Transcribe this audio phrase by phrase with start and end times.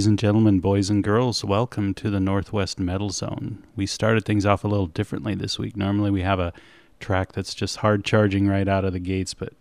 [0.00, 3.62] Ladies and gentlemen, boys and girls, welcome to the Northwest Metal Zone.
[3.76, 5.76] We started things off a little differently this week.
[5.76, 6.54] Normally we have a
[7.00, 9.52] track that's just hard charging right out of the gates, but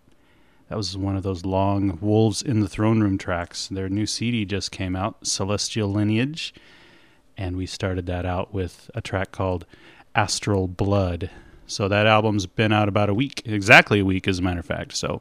[0.70, 3.68] that was one of those long Wolves in the Throne Room tracks.
[3.68, 6.54] Their new CD just came out, Celestial Lineage,
[7.38, 9.66] and we started that out with a track called
[10.16, 11.30] Astral Blood.
[11.68, 14.66] So that album's been out about a week, exactly a week, as a matter of
[14.66, 14.96] fact.
[14.96, 15.20] So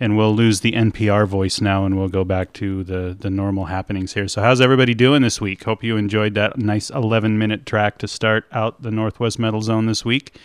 [0.00, 3.66] and we'll lose the NPR voice now and we'll go back to the, the normal
[3.66, 4.28] happenings here.
[4.28, 5.64] So, how's everybody doing this week?
[5.64, 9.86] Hope you enjoyed that nice 11 minute track to start out the Northwest Metal Zone
[9.86, 10.36] this week.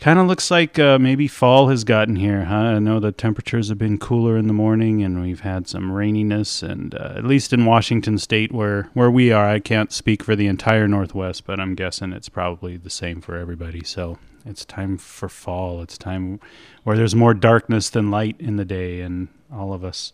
[0.00, 2.54] Kind of looks like uh, maybe fall has gotten here, huh?
[2.54, 6.62] I know the temperatures have been cooler in the morning and we've had some raininess,
[6.62, 10.34] and uh, at least in Washington State, where, where we are, I can't speak for
[10.34, 13.84] the entire Northwest, but I'm guessing it's probably the same for everybody.
[13.84, 15.82] So, it's time for fall.
[15.82, 16.40] It's time
[16.84, 20.12] where there's more darkness than light in the day, and all of us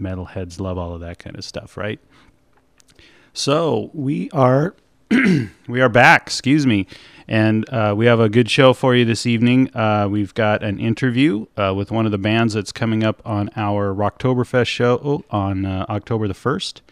[0.00, 2.00] metalheads love all of that kind of stuff, right?
[3.32, 4.74] So we are
[5.68, 6.22] we are back.
[6.22, 6.86] Excuse me,
[7.28, 9.74] and uh, we have a good show for you this evening.
[9.74, 13.50] Uh, we've got an interview uh, with one of the bands that's coming up on
[13.56, 16.82] our Rocktoberfest show on uh, October the first.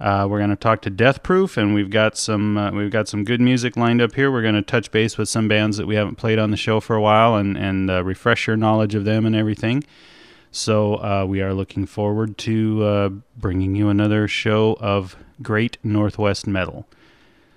[0.00, 3.06] Uh, we're going to talk to Death Proof, and we've got some uh, we've got
[3.06, 4.30] some good music lined up here.
[4.30, 6.80] We're going to touch base with some bands that we haven't played on the show
[6.80, 9.84] for a while, and and uh, refresh your knowledge of them and everything.
[10.50, 16.46] So uh, we are looking forward to uh, bringing you another show of great Northwest
[16.46, 16.86] metal.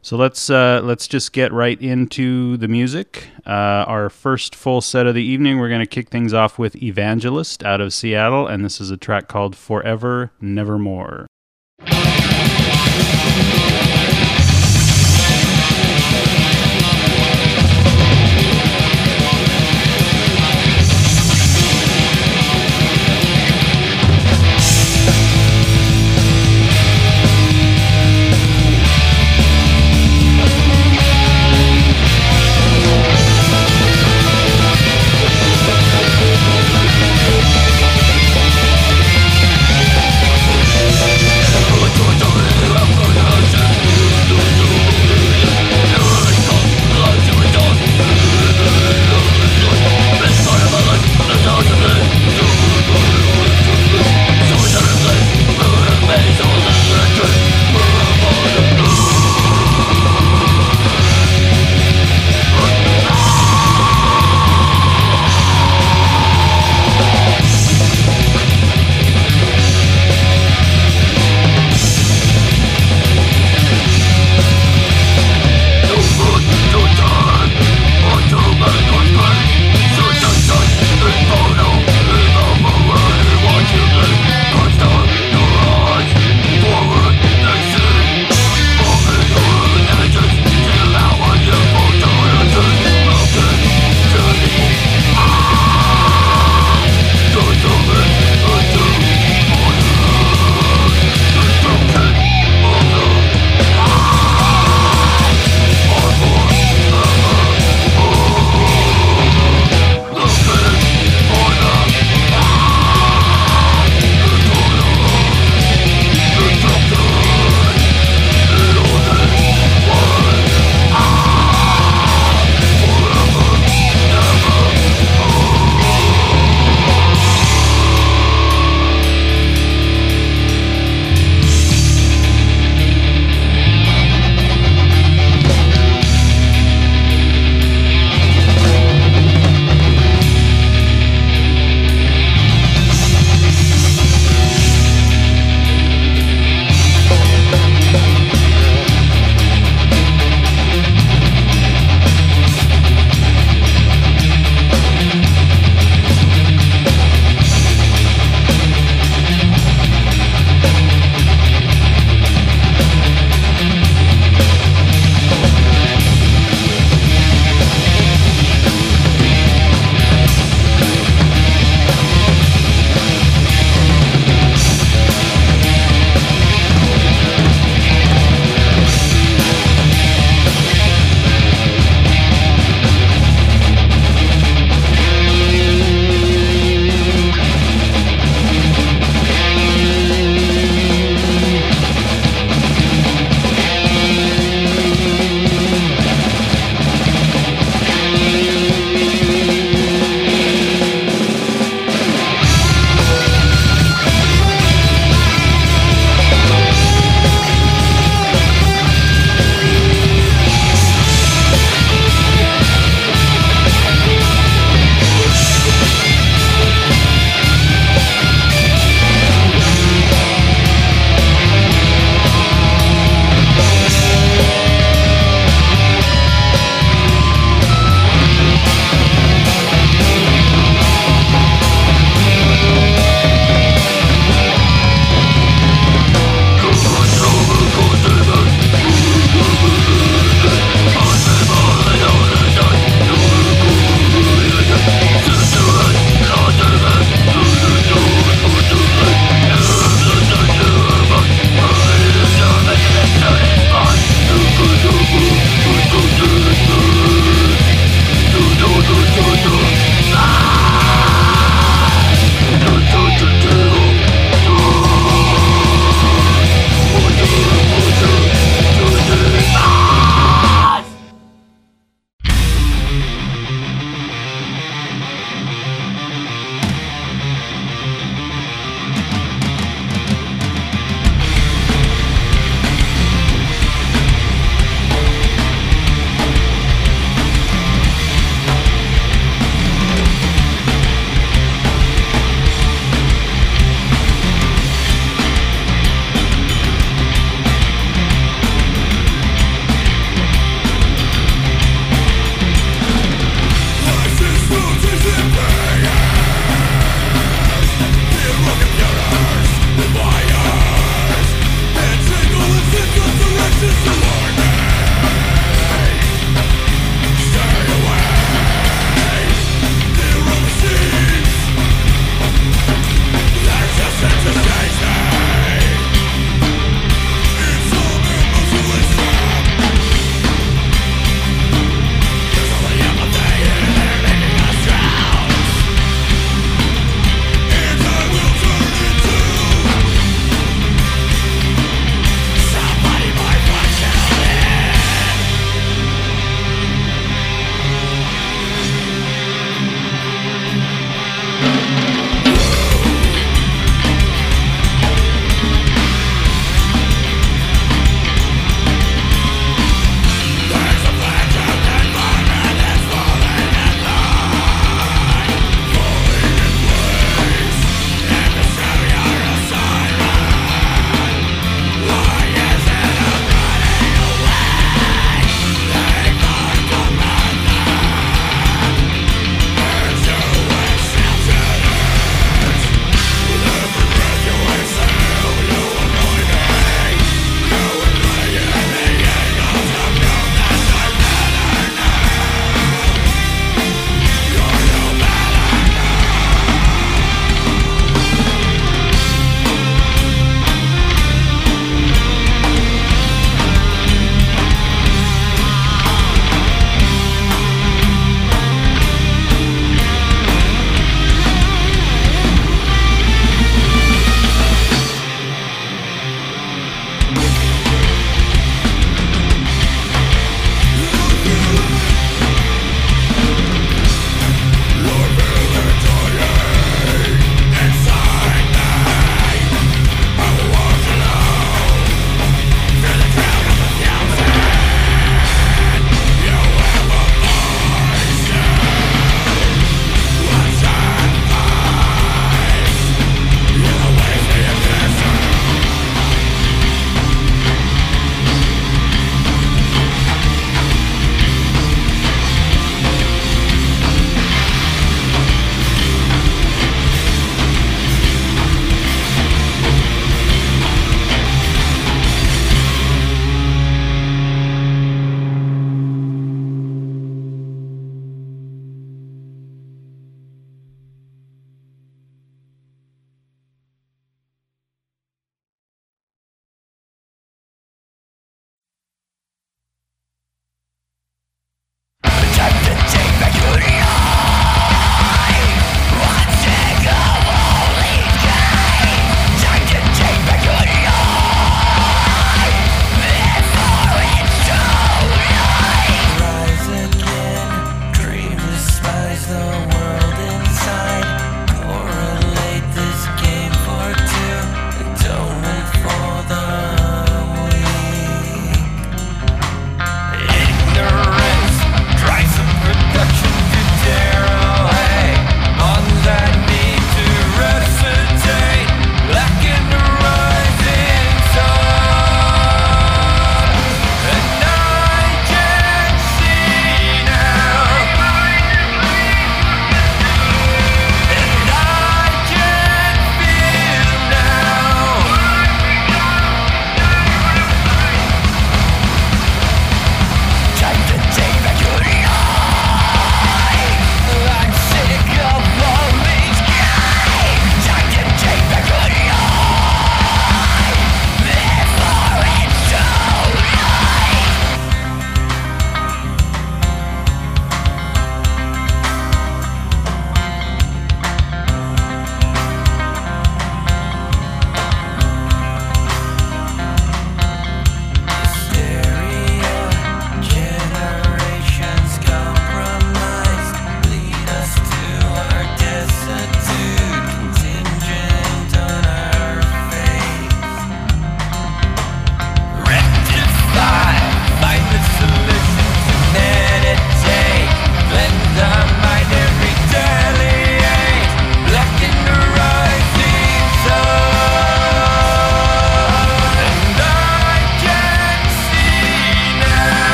[0.00, 3.28] So let's uh, let's just get right into the music.
[3.44, 7.62] our first full set of the evening, we're going to kick things off with Evangelist
[7.62, 11.26] out of Seattle, and this is a track called "Forever Nevermore."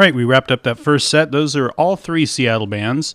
[0.00, 1.30] Right, we wrapped up that first set.
[1.30, 3.14] Those are all three Seattle bands.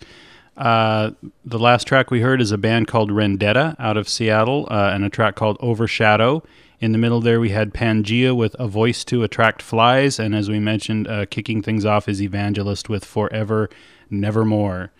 [0.56, 1.12] Uh,
[1.43, 5.04] the last track we heard is a band called Rendetta out of Seattle, uh, and
[5.04, 6.43] a track called Overshadow.
[6.80, 10.48] In the middle there, we had Pangea with A Voice to Attract Flies, and as
[10.48, 13.69] we mentioned, uh, kicking things off is Evangelist with Forever
[14.10, 14.91] Nevermore.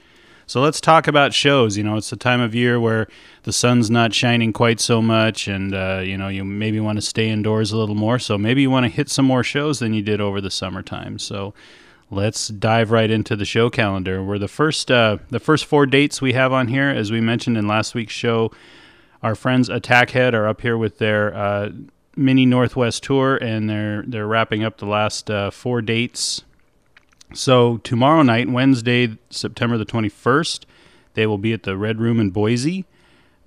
[0.48, 1.76] So let's talk about shows.
[1.78, 3.08] You know, it's the time of year where
[3.44, 7.02] the sun's not shining quite so much, and uh, you know, you maybe want to
[7.02, 8.20] stay indoors a little more.
[8.20, 11.18] So maybe you want to hit some more shows than you did over the summertime.
[11.18, 11.54] So
[12.12, 14.24] let's dive right into the show calendar.
[14.24, 17.58] Where the first uh, the first four dates we have on here, as we mentioned
[17.58, 18.52] in last week's show,
[19.24, 21.70] our friends Attackhead are up here with their uh,
[22.16, 26.44] mini Northwest tour, and they're they're wrapping up the last uh, four dates
[27.36, 30.66] so tomorrow night, Wednesday, September the 21st,
[31.14, 32.86] they will be at the Red Room in Boise.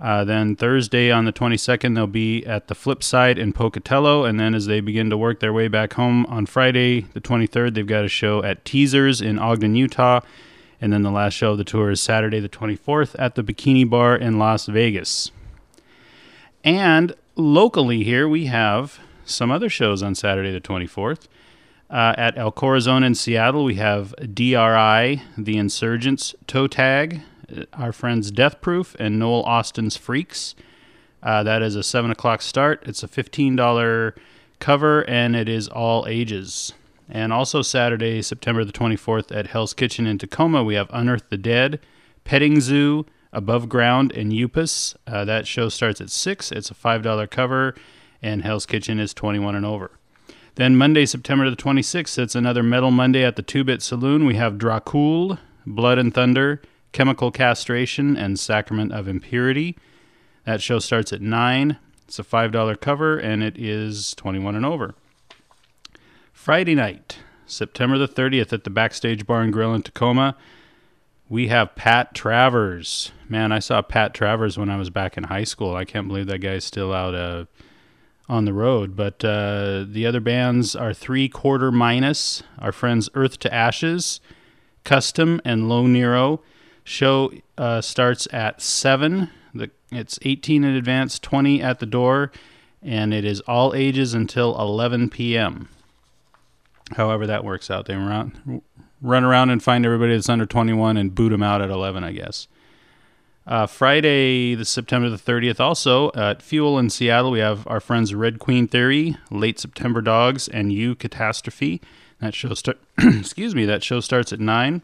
[0.01, 4.24] Uh, then Thursday on the 22nd, they'll be at the flip side in Pocatello.
[4.24, 7.74] And then as they begin to work their way back home on Friday, the 23rd,
[7.74, 10.20] they've got a show at Teasers in Ogden, Utah.
[10.81, 13.88] And then the last show of the tour is Saturday, the 24th, at the Bikini
[13.88, 15.33] Bar in Las Vegas.
[16.62, 21.27] And locally here, we have some other shows on Saturday, the 24th.
[21.90, 27.92] Uh, at El Corazon in Seattle, we have DRI, The Insurgents, Toe Tag, uh, our
[27.92, 30.55] friends Death Proof, and Noel Austin's Freaks.
[31.22, 32.83] Uh, that is a 7 o'clock start.
[32.87, 34.12] It's a $15
[34.61, 36.74] cover, and it is all ages.
[37.09, 41.38] And also Saturday, September the 24th, at Hell's Kitchen in Tacoma, we have Unearth the
[41.38, 41.81] Dead,
[42.24, 44.94] Petting Zoo, Above Ground, and Upus.
[45.07, 46.53] Uh, that show starts at 6.
[46.53, 47.74] It's a $5 cover,
[48.20, 49.98] and Hell's Kitchen is 21 and over.
[50.59, 54.27] Then Monday, September the 26th, it's another Metal Monday at the Two Bit Saloon.
[54.27, 59.79] We have Dracul, Blood and Thunder, Chemical Castration, and Sacrament of Impurity.
[60.47, 61.79] That show starts at 9.
[62.09, 64.97] It's a $5 cover, and it is 21 and over.
[66.33, 70.35] Friday night, September the 30th, at the Backstage Bar and Grill in Tacoma,
[71.29, 73.12] we have Pat Travers.
[73.29, 75.77] Man, I saw Pat Travers when I was back in high school.
[75.77, 77.44] I can't believe that guy's still out uh,
[78.29, 78.95] on the road.
[78.95, 84.21] But uh, the other bands are Three Quarter Minus, our friends Earth to Ashes,
[84.85, 86.41] Custom, and Low Nero.
[86.85, 89.31] Show uh, starts at 7.
[89.55, 92.33] The, it's 18 in advance, 20 at the door,
[92.83, 95.69] and it is all ages until 11 p.m.
[96.97, 97.87] However, that works out.
[97.87, 98.62] They run,
[99.03, 102.12] run around and find everybody that's under 21 and boot them out at 11, I
[102.12, 102.49] guess.
[103.49, 108.15] Uh, Friday, the September the 30th, also at Fuel in Seattle, we have our friends
[108.15, 111.81] Red Queen Theory, Late September Dogs, and You Catastrophe.
[112.21, 114.83] That show start, excuse me, that show starts at nine.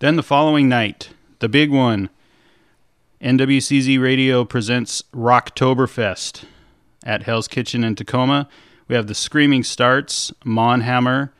[0.00, 2.10] Then the following night, the big one,
[3.22, 6.44] NWCZ Radio presents Rocktoberfest
[7.02, 8.46] at Hell's Kitchen in Tacoma.
[8.88, 11.30] We have the Screaming Starts, Monhammer,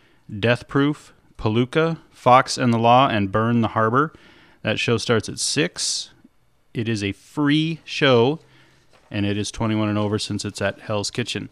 [0.40, 4.14] Death Proof, Palooka, Fox and the Law, and Burn the Harbor.
[4.62, 6.10] That show starts at 6.
[6.74, 8.40] It is a free show,
[9.10, 11.48] and it is 21 and over since it's at Hell's Kitchen.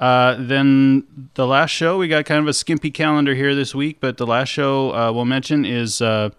[0.00, 3.98] Uh, then the last show, we got kind of a skimpy calendar here this week,
[4.00, 6.30] but the last show uh, we'll mention is uh,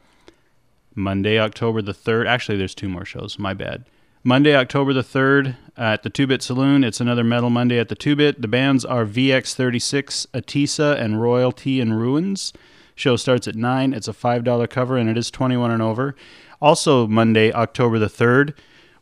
[0.95, 2.27] Monday, October the 3rd.
[2.27, 3.37] Actually, there's two more shows.
[3.37, 3.85] My bad.
[4.23, 6.83] Monday, October the 3rd at the Two Bit Saloon.
[6.83, 8.41] It's another Metal Monday at the Two Bit.
[8.41, 12.53] The bands are VX36, Atisa, and Royalty and Ruins.
[12.95, 13.93] Show starts at 9.
[13.93, 16.15] It's a $5 cover and it is 21 and over.
[16.61, 18.53] Also, Monday, October the 3rd,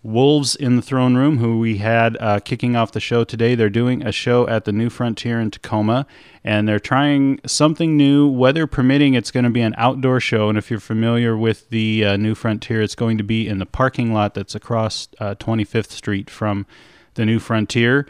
[0.02, 3.54] Wolves in the Throne Room, who we had uh, kicking off the show today.
[3.54, 6.08] They're doing a show at the New Frontier in Tacoma,
[6.42, 8.26] and they're trying something new.
[8.26, 10.48] Weather permitting, it's going to be an outdoor show.
[10.48, 13.66] And if you're familiar with the uh, New Frontier, it's going to be in the
[13.66, 16.66] parking lot that's across uh, 25th Street from
[17.16, 18.08] the New Frontier.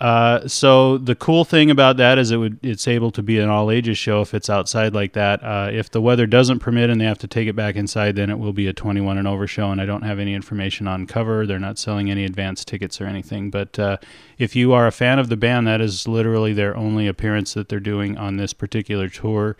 [0.00, 3.48] Uh, so the cool thing about that is it would it's able to be an
[3.48, 5.42] all ages show if it's outside like that.
[5.42, 8.28] Uh, if the weather doesn't permit and they have to take it back inside, then
[8.28, 9.70] it will be a 21 and over show.
[9.70, 11.46] And I don't have any information on cover.
[11.46, 13.50] They're not selling any advance tickets or anything.
[13.50, 13.98] But uh,
[14.36, 17.68] if you are a fan of the band, that is literally their only appearance that
[17.68, 19.56] they're doing on this particular tour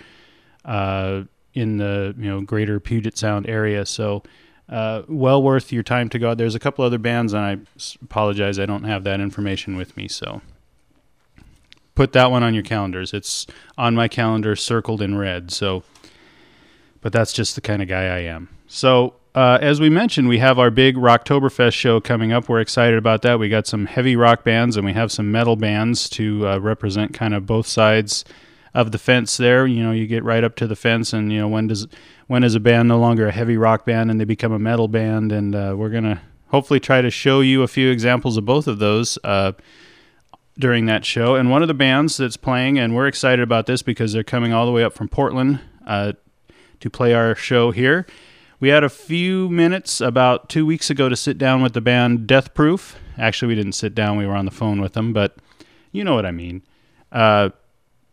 [0.65, 1.23] uh,
[1.55, 3.87] in the you know greater Puget Sound area.
[3.87, 4.25] So
[4.69, 6.39] uh, well worth your time to go out.
[6.39, 7.59] There's a couple other bands, and I
[8.03, 10.09] apologize I don't have that information with me.
[10.09, 10.41] So
[11.95, 13.13] put that one on your calendars.
[13.13, 13.47] It's
[13.77, 15.51] on my calendar, circled in red.
[15.51, 15.83] So,
[17.01, 18.49] but that's just the kind of guy I am.
[18.67, 19.15] So.
[19.37, 22.49] Uh, as we mentioned, we have our big Rocktoberfest show coming up.
[22.49, 23.41] We're excited about that.
[23.41, 27.13] We got some heavy rock bands and we have some metal bands to uh, represent
[27.13, 28.25] kind of both sides
[28.75, 29.67] of the fence there.
[29.67, 31.87] You know, you get right up to the fence, and you know when does
[32.27, 34.89] when is a band no longer a heavy rock band and they become a metal
[34.89, 35.33] band?
[35.33, 38.79] And uh, we're gonna hopefully try to show you a few examples of both of
[38.79, 39.19] those.
[39.25, 39.53] Uh,
[40.59, 41.35] during that show.
[41.35, 44.53] And one of the bands that's playing, and we're excited about this because they're coming
[44.53, 46.13] all the way up from Portland uh,
[46.81, 48.07] to play our show here.
[48.61, 52.27] We had a few minutes about two weeks ago to sit down with the band
[52.27, 52.97] Death Proof.
[53.19, 55.37] Actually, we didn't sit down, we were on the phone with them, but
[55.93, 56.63] you know what I mean.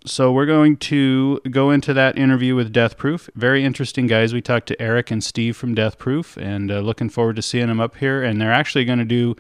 [0.06, 3.30] So we're going to go into that interview with Death Proof.
[3.36, 4.34] Very interesting guys.
[4.34, 7.68] We talked to Eric and Steve from Death Proof, and uh, looking forward to seeing
[7.68, 8.24] them up here.
[8.24, 9.36] And they're actually going to do.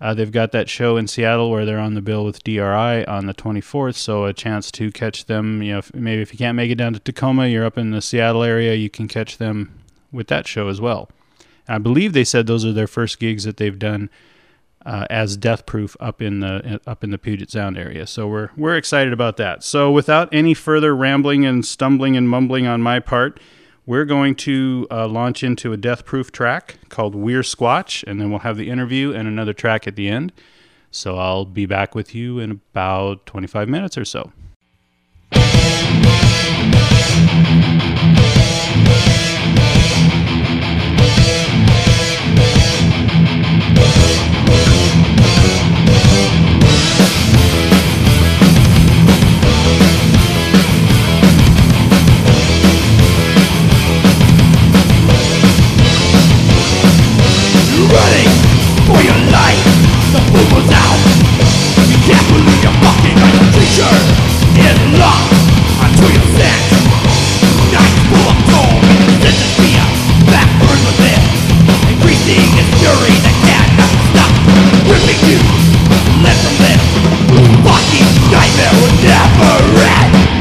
[0.00, 3.26] Uh, they've got that show in Seattle where they're on the bill with DRI on
[3.26, 5.62] the 24th, so a chance to catch them.
[5.62, 7.90] You know, if, maybe if you can't make it down to Tacoma, you're up in
[7.90, 9.78] the Seattle area, you can catch them
[10.10, 11.10] with that show as well.
[11.68, 14.08] I believe they said those are their first gigs that they've done
[14.86, 18.06] uh, as Deth Proof up in the up in the Puget Sound area.
[18.06, 19.64] So we're we're excited about that.
[19.64, 23.40] So without any further rambling and stumbling and mumbling on my part,
[23.86, 28.30] we're going to uh, launch into a Deth Proof track called We're Squatch, and then
[28.30, 30.32] we'll have the interview and another track at the end.
[30.90, 34.32] So I'll be back with you in about 25 minutes or so.
[57.94, 58.30] Running
[58.90, 59.62] for your life.
[60.10, 61.00] The food was out.
[61.86, 63.94] You can't believe you're fucking your teacher
[64.58, 65.34] is locked
[65.94, 66.34] full of.
[71.88, 74.32] Increasing its fury that cannot stop.
[74.90, 75.38] Ripping you,
[76.22, 76.82] let them live.
[77.64, 79.52] Fucking nightmare will never
[79.82, 80.33] end.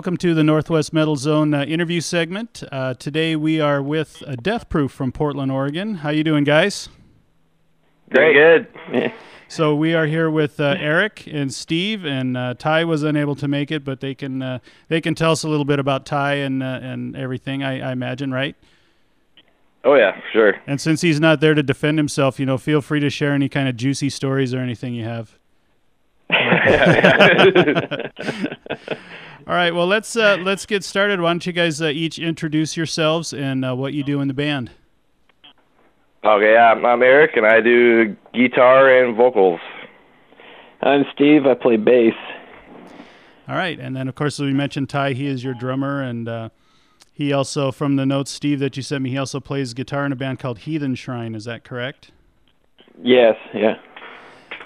[0.00, 2.62] Welcome to the Northwest Metal Zone uh, interview segment.
[2.72, 5.96] Uh, today we are with uh, Deth Proof from Portland, Oregon.
[5.96, 6.88] How you doing, guys?
[8.08, 9.12] Very good.
[9.48, 13.48] So we are here with uh, Eric and Steve, and uh, Ty was unable to
[13.48, 16.34] make it, but they can uh, they can tell us a little bit about Ty
[16.34, 17.62] and uh, and everything.
[17.62, 18.54] I, I imagine, right?
[19.84, 20.60] Oh yeah, sure.
[20.68, 23.48] And since he's not there to defend himself, you know, feel free to share any
[23.48, 25.36] kind of juicy stories or anything you have.
[29.50, 31.20] All right, well let's uh, let's get started.
[31.20, 34.32] Why don't you guys uh, each introduce yourselves and uh, what you do in the
[34.32, 34.70] band?
[36.22, 39.58] Okay, I'm, I'm Eric, and I do guitar and vocals.
[40.82, 41.46] I'm Steve.
[41.46, 42.14] I play bass.
[43.48, 45.14] All right, and then of course as we mentioned Ty.
[45.14, 46.50] He is your drummer, and uh,
[47.12, 50.12] he also, from the notes, Steve, that you sent me, he also plays guitar in
[50.12, 51.34] a band called Heathen Shrine.
[51.34, 52.12] Is that correct?
[53.02, 53.80] Yes, yeah.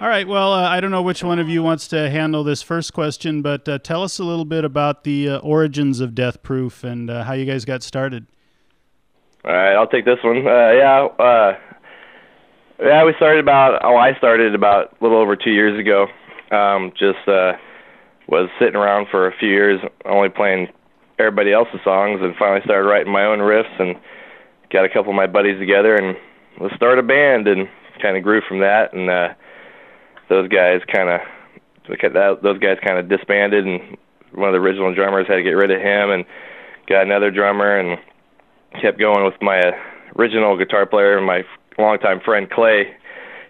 [0.01, 0.27] All right.
[0.27, 3.43] Well, uh, I don't know which one of you wants to handle this first question,
[3.43, 7.09] but uh, tell us a little bit about the uh, origins of Deth Proof and
[7.09, 8.27] uh, how you guys got started.
[9.45, 10.39] All right, I'll take this one.
[10.39, 11.59] Uh, yeah, uh,
[12.81, 13.85] yeah, we started about.
[13.85, 16.09] Oh, I started about a little over two years ago.
[16.51, 17.19] Um, just
[18.27, 20.69] was sitting around for a few years, only playing
[21.21, 23.97] everybody else's songs, and finally started writing my own riffs and
[24.73, 26.17] got a couple of my buddies together and
[26.61, 27.69] let's start a band and
[28.03, 29.29] kind of grew from that and uh
[30.29, 31.21] those guys kind of
[32.43, 33.97] those guys kind of disbanded and
[34.33, 36.25] one of the original drummers had to get rid of him and
[36.89, 37.99] got another drummer and
[38.81, 39.61] kept going with my
[40.17, 41.43] original guitar player my
[41.79, 42.95] longtime friend Clay.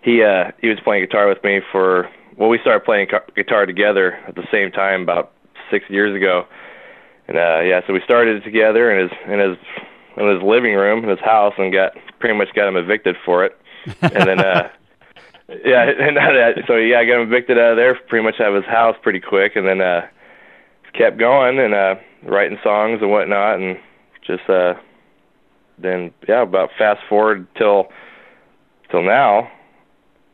[0.02, 4.18] He uh he was playing guitar with me for well we started playing guitar together
[4.26, 5.32] at the same time about
[5.70, 6.46] 6 years ago.
[7.28, 9.56] And uh yeah so we started together in his in his
[10.16, 13.44] in his living room in his house and got pretty much got him evicted for
[13.44, 13.58] it.
[14.02, 14.68] And then uh
[15.64, 18.62] yeah and so yeah I got him evicted out of there pretty much out of
[18.62, 20.02] his house pretty quick and then uh
[20.92, 23.76] kept going and uh writing songs and whatnot and
[24.26, 24.74] just uh
[25.78, 27.88] then yeah about fast forward till
[28.90, 29.50] till now.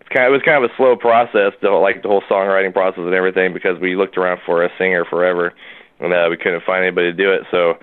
[0.01, 2.23] It's kind of, it was kind of a slow process the whole, like the whole
[2.31, 5.55] songwriting process and everything because we looked around for a singer forever
[5.99, 7.43] and uh we couldn't find anybody to do it.
[7.51, 7.75] So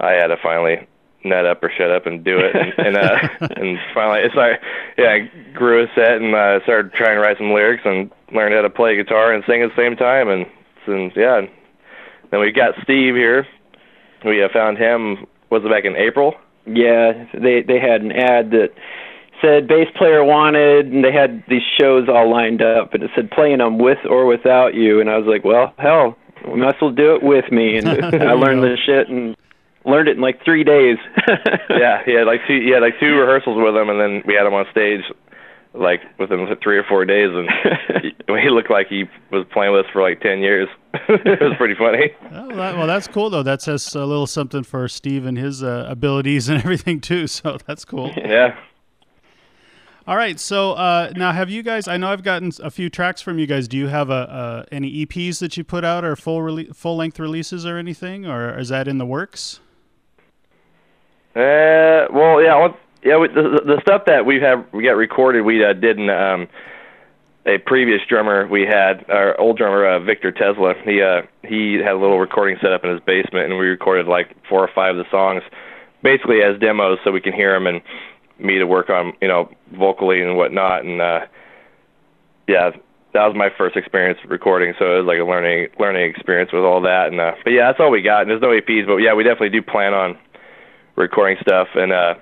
[0.00, 0.86] I had to finally
[1.24, 2.54] nut up or shut up and do it.
[2.54, 4.60] And, and uh and finally it's like
[4.98, 8.54] yeah I grew a set and uh started trying to write some lyrics and learned
[8.54, 10.28] how to play guitar and sing at the same time.
[10.28, 10.46] And
[10.86, 11.42] and yeah.
[12.30, 13.46] Then we got Steve here.
[14.24, 16.34] We uh, found him was it back in April?
[16.66, 18.70] Yeah, they they had an ad that
[19.42, 23.30] said bass player wanted, and they had these shows all lined up, and it said
[23.30, 26.16] playing them with or without you, and I was like, well, hell,
[26.46, 27.88] we might as well do it with me, and
[28.22, 29.36] I learned this shit and
[29.84, 30.98] learned it in like three days.
[31.70, 34.34] yeah, he had like two he had like two rehearsals with him, and then we
[34.34, 35.02] had him on stage
[35.74, 37.48] like within three or four days, and
[38.02, 40.68] he, he looked like he was playing with us for like ten years.
[41.08, 42.12] it was pretty funny.
[42.30, 43.42] Oh, well, that, well, that's cool though.
[43.42, 47.26] That says a little something for Steve and his uh, abilities and everything too.
[47.26, 48.12] So that's cool.
[48.16, 48.56] Yeah.
[50.06, 50.38] All right.
[50.38, 51.86] So uh, now, have you guys?
[51.88, 53.68] I know I've gotten a few tracks from you guys.
[53.68, 56.96] Do you have a, uh any EPs that you put out, or full rele- full
[56.96, 59.60] length releases, or anything, or is that in the works?
[61.34, 63.16] Uh, well, yeah, well, yeah.
[63.18, 66.46] We, the, the stuff that we have we got recorded, we uh, did in um,
[67.46, 70.74] a previous drummer we had, our old drummer uh, Victor Tesla.
[70.84, 74.06] He uh, he had a little recording set up in his basement, and we recorded
[74.06, 75.42] like four or five of the songs,
[76.02, 77.80] basically as demos, so we can hear them and
[78.38, 80.84] me to work on, you know, vocally and whatnot.
[80.84, 81.20] And uh,
[82.46, 82.70] yeah,
[83.14, 86.62] that was my first experience recording, so it was like a learning learning experience with
[86.62, 87.08] all that.
[87.08, 88.22] And uh, but yeah, that's all we got.
[88.22, 90.18] And there's no EPs, but yeah, we definitely do plan on
[90.96, 92.14] recording stuff and uh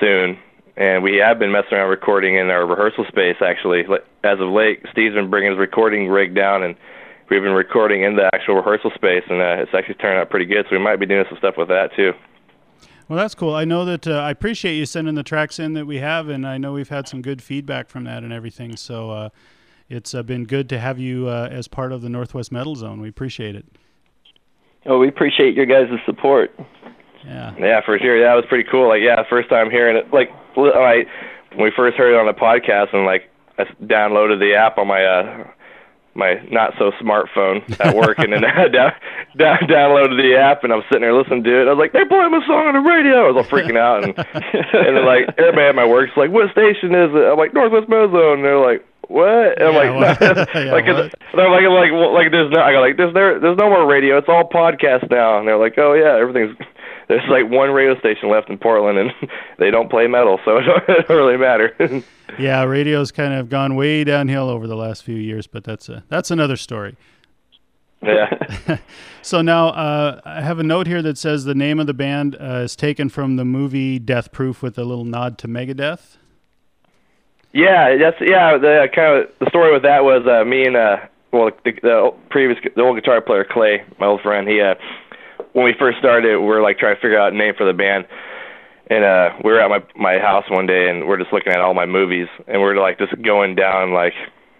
[0.00, 0.38] soon
[0.76, 4.48] and we have been messing around recording in our rehearsal space actually Like, as of
[4.48, 6.74] late steve's been bringing his recording rig down and
[7.30, 10.46] we've been recording in the actual rehearsal space and uh, it's actually turning out pretty
[10.46, 12.12] good so we might be doing some stuff with that too
[13.08, 13.54] Well, that's cool.
[13.54, 16.46] I know that uh, I appreciate you sending the tracks in that we have, and
[16.46, 18.76] I know we've had some good feedback from that and everything.
[18.76, 19.28] So uh,
[19.90, 23.02] it's uh, been good to have you uh, as part of the Northwest Metal Zone.
[23.02, 23.66] We appreciate it.
[24.86, 26.50] oh, we appreciate your guys' support.
[27.24, 27.54] Yeah.
[27.58, 30.30] yeah for sure yeah, that was pretty cool like yeah first time hearing it like
[30.56, 31.04] li- I
[31.54, 34.86] when we first heard it on the podcast and like I downloaded the app on
[34.88, 35.46] my uh
[36.14, 38.92] my not so smartphone at work and then I down,
[39.36, 41.66] down, downloaded the app and I'm sitting there listening to it.
[41.66, 43.26] I was like, they're playing my song on the radio.
[43.26, 44.14] I was all freaking out and
[44.78, 47.24] and then like everybody at my work's like, what station is it?
[47.26, 48.38] I'm like Northwest Metal Zone.
[48.38, 49.58] And they're like, what?
[49.58, 50.48] And I'm Yeah, like, what?
[50.54, 51.10] Yeah, like what?
[51.34, 54.18] they're like like like there's no I go like there's there there's no more radio.
[54.18, 55.38] It's all podcast now.
[55.38, 56.54] And they're like, oh yeah, everything's
[57.08, 59.12] there's like one radio station left in Portland and
[59.58, 61.74] they don't play metal, so it don't really matter.
[62.36, 66.02] Yeah, radio's kind of gone way downhill over the last few years, but that's a
[66.08, 66.96] that's another story.
[68.02, 68.78] Yeah.
[69.24, 72.36] So now uh, I have a note here that says the name of the band
[72.38, 76.18] uh, is taken from the movie Death Proof with a little nod to Megadeth.
[77.54, 78.58] Yeah, that's yeah.
[78.58, 80.96] The kind of the story with that was uh, me and uh,
[81.32, 84.46] well, the, the previous the old guitar player Clay, my old friend.
[84.46, 84.74] He uh,
[85.54, 87.72] when we first started, we were like trying to figure out a name for the
[87.72, 88.06] band,
[88.90, 91.60] and uh, we were at my my house one day, and we're just looking at
[91.60, 94.12] all my movies, and we're like just going down like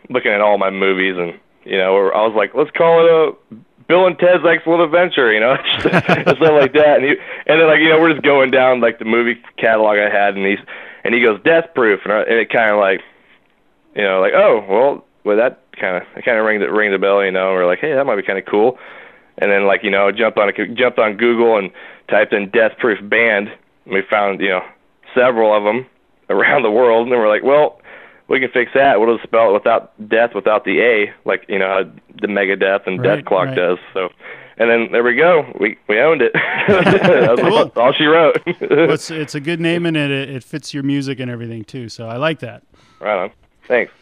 [0.09, 3.57] looking at all my movies, and you know, I was like, let's call it a
[3.89, 7.03] Bill and Ted's Excellent Adventure, you know, stuff like that.
[7.03, 7.11] And he,
[7.47, 10.37] and then like you know, we're just going down like the movie catalog I had,
[10.37, 10.63] and he's
[11.03, 13.01] and he goes Death Proof, and, I, and it kind of like,
[13.97, 16.93] you know, like oh well, well that kind of it kind of rang the ring
[16.93, 17.51] the bell, you know.
[17.51, 18.79] And we're like, hey, that might be kind of cool.
[19.39, 21.70] And then like you know, jumped on a, jumped on Google and
[22.09, 23.49] typed in Death Proof band.
[23.85, 24.62] And we found you know
[25.14, 25.87] several of them
[26.30, 27.80] around the world, and we're like, well,
[28.28, 29.01] we can fix that.
[29.01, 31.82] We'll just spell it without death, without the A, like you know how
[32.20, 33.57] the Megadeth and Right, Dethklok right.
[33.57, 33.78] does.
[33.93, 34.09] So,
[34.57, 35.45] and then there we go.
[35.61, 36.32] We we owned it.
[36.68, 38.37] That's all, all she wrote.
[38.47, 38.55] Well,
[38.93, 41.89] it's, it's a good name and it, it fits your music and everything too.
[41.89, 42.62] So I like that.
[43.01, 43.30] right on.
[43.66, 43.93] Thanks.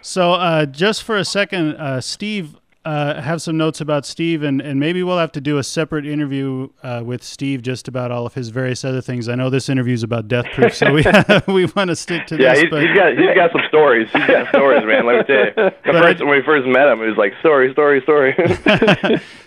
[0.00, 2.56] So uh, just for a second, uh, Steve,
[2.88, 6.06] uh, have some notes about Steve, and, and maybe we'll have to do a separate
[6.06, 9.28] interview uh, with Steve just about all of his various other things.
[9.28, 11.02] I know this interview is about Deth Proof, so we
[11.52, 12.62] we want to stick to Yeah, this.
[12.62, 14.08] he's, but he's got he's got some stories.
[14.12, 15.04] He's got stories, man.
[15.06, 15.70] Let me tell you.
[15.88, 18.34] The first, I- when we first met him, he was like story, story, story.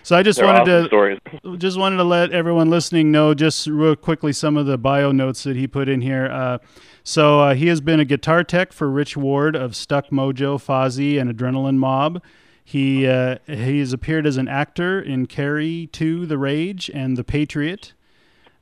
[0.03, 1.19] so I just They're wanted awesome to stories.
[1.57, 5.43] just wanted to let everyone listening know just real quickly some of the bio notes
[5.43, 6.25] that he put in here.
[6.27, 6.57] Uh,
[7.03, 11.19] so uh, he has been a guitar tech for Rich Ward of Stuck Mojo, Fozzy,
[11.19, 12.21] and Adrenaline Mob.
[12.72, 17.24] He uh, he has appeared as an actor in Carrie 2, The Rage, and The
[17.26, 17.91] Patriot.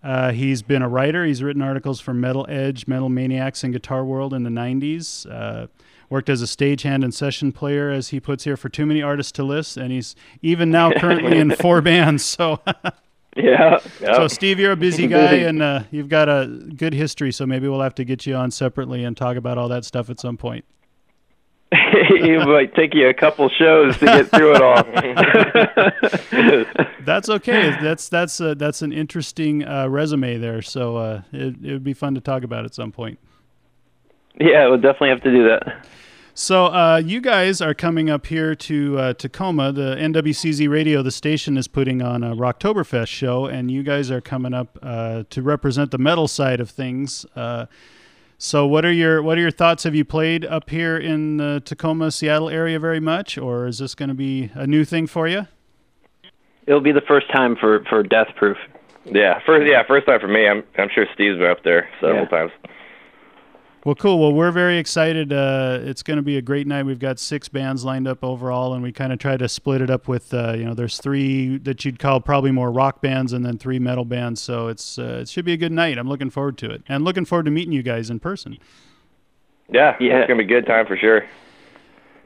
[0.04, 1.26] Uh, he's been a writer.
[1.26, 5.30] He's written articles for Metal Edge, Metal Maniacs, and Guitar World in the 90s.
[5.30, 5.68] Uh,
[6.10, 9.32] worked as a stagehand and session player, as he puts here, for too many artists
[9.34, 9.78] to list.
[9.78, 12.24] And he's even now currently in four bands.
[12.26, 12.62] So,
[13.36, 13.80] Yeah.
[14.02, 14.16] Yep.
[14.16, 17.32] so Steve, you're a busy guy, and uh, you've got a good history.
[17.32, 20.10] So maybe we'll have to get you on separately and talk about all that stuff
[20.10, 20.66] at some point.
[21.72, 24.84] It might take you a couple shows to get through it all.
[27.06, 27.78] That's okay.
[27.82, 30.62] That's that's uh, that's an interesting uh, resume there.
[30.62, 33.20] So uh, it it would be fun to talk about at some point.
[34.40, 35.86] yeah, we'll definitely have to do that.
[36.34, 39.72] So uh, you guys are coming up here to uh, Tacoma.
[39.72, 44.22] The NWCZ Radio, the station, is putting on a Rocktoberfest show, and you guys are
[44.22, 47.26] coming up uh, to represent the metal side of things.
[48.42, 49.84] So what are your what are your thoughts?
[49.84, 53.94] Have you played up here in the Tacoma, Seattle area very much, or is this
[53.94, 55.46] going to be a new thing for you?
[56.66, 58.56] It'll be the first time for for Deth Proof.
[59.04, 60.48] Yeah, first yeah, first time for me.
[60.48, 62.30] I'm I'm sure Steve's been up there several Yeah.
[62.30, 62.52] times.
[63.90, 64.20] Well, cool.
[64.20, 65.34] Well, we're very excited.
[65.34, 66.84] Uh, it's going to be a great night.
[66.84, 69.90] We've got six bands lined up overall, and we kind of try to split it
[69.90, 73.44] up with, uh, you know, there's three that you'd call probably more rock bands, and
[73.44, 74.42] then three metal bands.
[74.44, 75.98] So it's uh, it should be a good night.
[75.98, 78.60] I'm looking forward to it, and looking forward to meeting you guys in person.
[79.72, 80.20] Yeah, Yeah.
[80.20, 81.26] it's gonna be a good time for sure.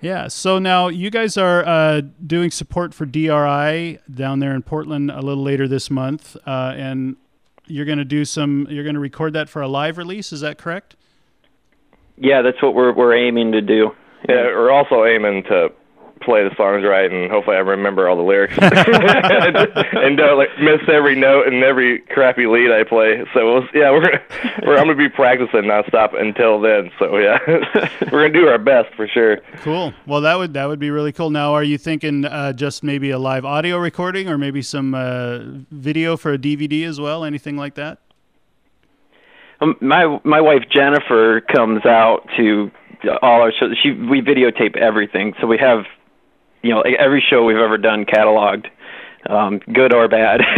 [0.01, 0.27] Yeah.
[0.27, 5.21] So now you guys are uh, doing support for DRI down there in Portland a
[5.21, 7.15] little later this month, uh, and
[7.67, 8.67] you're going to do some.
[8.69, 10.33] You're going to record that for a live release.
[10.33, 10.97] Is that correct?
[12.17, 13.91] Yeah, that's what we're we're aiming to do.
[14.27, 15.69] Yeah, we're also aiming to
[16.23, 20.81] play the songs right and hopefully I remember all the lyrics and don't like miss
[20.87, 23.23] every note and every crappy lead I play.
[23.33, 24.21] So we'll, yeah, we're gonna,
[24.65, 26.91] we're I'm gonna be practicing nonstop until then.
[26.97, 27.39] So yeah,
[28.11, 29.37] we're gonna do our best for sure.
[29.57, 29.93] Cool.
[30.07, 31.29] Well, that would that would be really cool.
[31.29, 35.39] Now, are you thinking uh, just maybe a live audio recording, or maybe some uh,
[35.71, 37.23] video for a DVD as well?
[37.25, 37.99] Anything like that?
[39.63, 42.71] Um, my my wife Jennifer comes out to
[43.21, 43.77] all our shows.
[43.81, 45.85] She we videotape everything, so we have
[46.61, 48.67] you know every show we've ever done cataloged,
[49.29, 50.41] um, good or bad.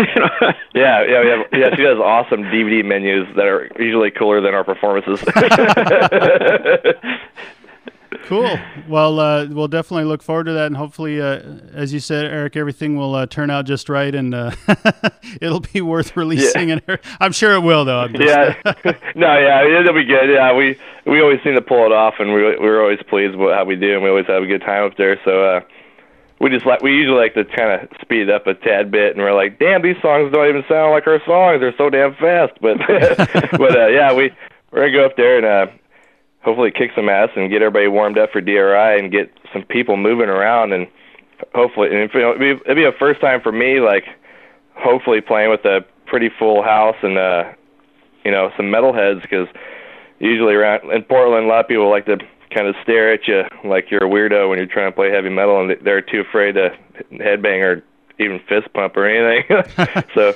[0.75, 1.75] Yeah, yeah, we have, yeah.
[1.77, 5.23] She does awesome DVD menus that are usually cooler than our performances.
[8.25, 8.57] Cool.
[8.87, 11.41] Well, uh, we'll definitely look forward to that, and hopefully, uh,
[11.73, 14.51] as you said, Eric, everything will uh, turn out just right, and uh,
[15.41, 16.71] it'll be worth releasing.
[16.71, 16.81] And
[17.19, 18.07] I'm sure it will, though.
[18.13, 18.55] Yeah,
[19.15, 20.29] no, yeah, it'll be good.
[20.33, 23.53] Yeah, we we always seem to pull it off, and we we're always pleased with
[23.53, 25.19] how we do, and we always have a good time up there.
[25.23, 25.61] So uh,
[26.39, 29.23] we just like we usually like to kind of speed up a tad bit, and
[29.23, 32.53] we're like, damn, these songs don't even sound like our songs; they're so damn fast.
[32.59, 32.77] But
[33.51, 34.31] but uh, yeah, we
[34.71, 35.73] we're gonna go up there and uh,
[36.45, 39.97] hopefully kick some ass and get everybody warmed up for DRI and get some people
[39.97, 40.87] moving around, and
[41.53, 44.05] hopefully, and you know, it'd be, it'd be a first time for me, like
[44.75, 47.45] hopefully playing with a pretty full house and uh
[48.23, 49.47] you know some metalheads because
[50.19, 52.17] usually around in Portland a lot of people like to
[52.53, 55.29] kind of stare at you like you're a weirdo when you're trying to play heavy
[55.29, 56.69] metal and they're too afraid to
[57.13, 57.83] headbang or
[58.19, 60.03] even fist pump or anything.
[60.15, 60.33] so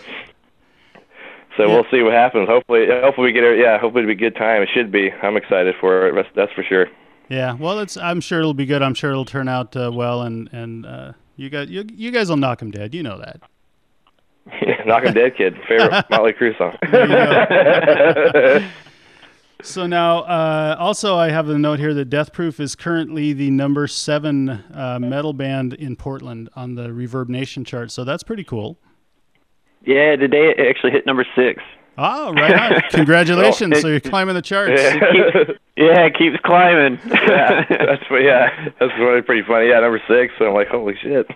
[1.60, 2.48] so we'll see what happens.
[2.48, 3.60] Hopefully, hopefully we get it.
[3.60, 4.62] Yeah, hopefully it'll be a good time.
[4.62, 5.12] It should be.
[5.12, 6.16] I'm excited for it.
[6.16, 6.88] That's, that's for sure.
[7.30, 7.98] Yeah, well, it's.
[7.98, 8.82] I'm sure it'll be good.
[8.82, 12.30] I'm sure it'll turn out uh, well, and and uh, you guys, you, you guys
[12.30, 12.96] will knock him dead.
[12.96, 13.42] You know that.
[14.62, 15.58] Yeah, Knock 'em dead, kid.
[15.68, 16.78] Favorite Motley Crue song.
[19.62, 23.52] So now, uh, also, I have a note here that Deth Proof is currently the
[23.52, 27.92] number seven uh, metal band in Portland on the Reverb Nation chart.
[27.92, 28.80] So that's pretty cool.
[29.90, 31.64] Yeah, today it actually hit number six.
[32.02, 32.82] Oh, right on!
[32.92, 33.74] Congratulations!
[33.78, 34.82] Oh, so you're climbing the charts.
[34.82, 36.98] Keeps, yeah, it keeps climbing.
[37.12, 39.68] yeah, that's yeah, that's really pretty funny.
[39.68, 40.34] Yeah, number six.
[40.40, 41.28] So I'm like, holy shit,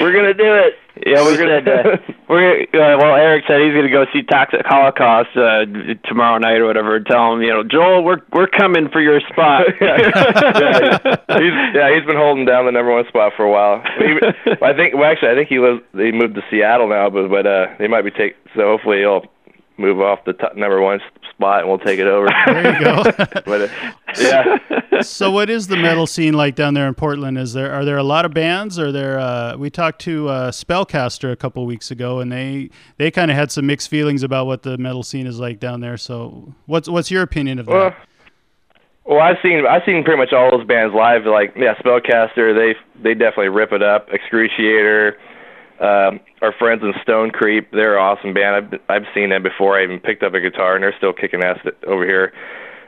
[0.00, 0.74] we're gonna do it.
[1.04, 1.96] Yeah, we said uh,
[2.28, 3.16] we're uh, well.
[3.16, 5.64] Eric said he's going to go see Toxic Holocaust uh,
[6.04, 6.96] tomorrow night or whatever.
[6.96, 9.64] and Tell him, you know, Joel, we're we're coming for your spot.
[9.80, 9.96] yeah,
[11.40, 13.82] he's, yeah, he's been holding down the number one spot for a while.
[13.98, 14.20] He,
[14.60, 15.80] I think, well, actually, I think he lives.
[15.92, 19.24] He moved to Seattle now, but but uh, they might be taking, So hopefully he'll
[19.78, 21.00] move off the top, number one
[21.30, 22.28] spot and we'll take it over.
[22.46, 23.02] There you go.
[23.44, 23.68] but uh,
[24.18, 24.58] yeah,
[25.02, 27.38] so, what is the metal scene like down there in Portland?
[27.38, 28.78] Is there are there a lot of bands?
[28.78, 29.18] Are there?
[29.18, 33.36] Uh, we talked to uh, Spellcaster a couple weeks ago, and they they kind of
[33.36, 35.96] had some mixed feelings about what the metal scene is like down there.
[35.96, 37.72] So, what's what's your opinion of that?
[37.72, 37.94] Well,
[39.04, 41.24] well, I've seen I've seen pretty much all those bands live.
[41.24, 44.08] Like yeah, Spellcaster, they they definitely rip it up.
[44.10, 45.14] Excruciator,
[45.82, 48.54] um, our friends in Stone Creep, they're an awesome band.
[48.54, 49.78] I've I've seen them before.
[49.78, 52.32] I even picked up a guitar, and they're still kicking ass over here.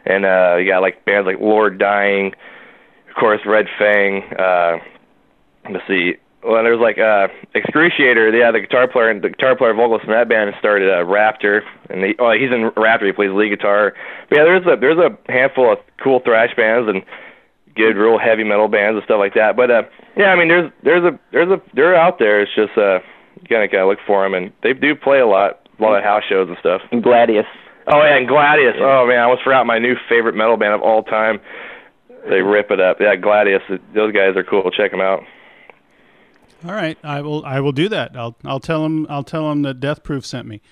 [0.07, 2.35] And uh, got like bands like Lord Dying,
[3.09, 4.23] of course, Red Fang.
[4.39, 4.77] Uh,
[5.71, 6.15] let's see.
[6.45, 8.31] Well, there's like uh, Excruciator.
[8.39, 11.63] Yeah, the guitar player and the guitar player vocalist in that band started uh, Raptor,
[11.91, 13.07] and he, oh, he's in Raptor.
[13.07, 13.95] He plays lead guitar.
[14.29, 17.03] But yeah, there's a there's a handful of cool thrash bands and
[17.75, 19.57] good real heavy metal bands and stuff like that.
[19.57, 19.83] But uh,
[20.17, 22.41] yeah, I mean, there's there's a there's a they're out there.
[22.43, 23.01] It's just uh,
[23.41, 26.05] you gotta gotta look for them, and they do play a lot, a lot of
[26.05, 26.83] house shows and stuff.
[26.93, 27.47] And Gladius.
[27.87, 28.77] Oh yeah, and Gladius.
[28.81, 31.41] Oh man, I almost forgot my new favorite metal band of all time.
[32.29, 32.99] They rip it up.
[33.01, 33.63] Yeah, Gladius.
[33.95, 34.71] Those guys are cool.
[34.71, 35.23] Check them out.
[36.65, 38.17] All right, I will I will do that.
[38.17, 40.63] I'll I'll tell them I'll tell them that Deth Proof sent me.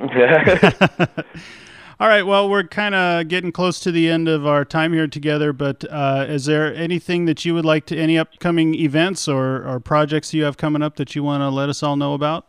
[2.00, 2.26] All right.
[2.26, 5.84] Well, we're kind of getting close to the end of our time here together, but
[5.90, 10.34] uh, is there anything that you would like to, any upcoming events or, or projects
[10.34, 12.46] you have coming up that you want to let us all know about?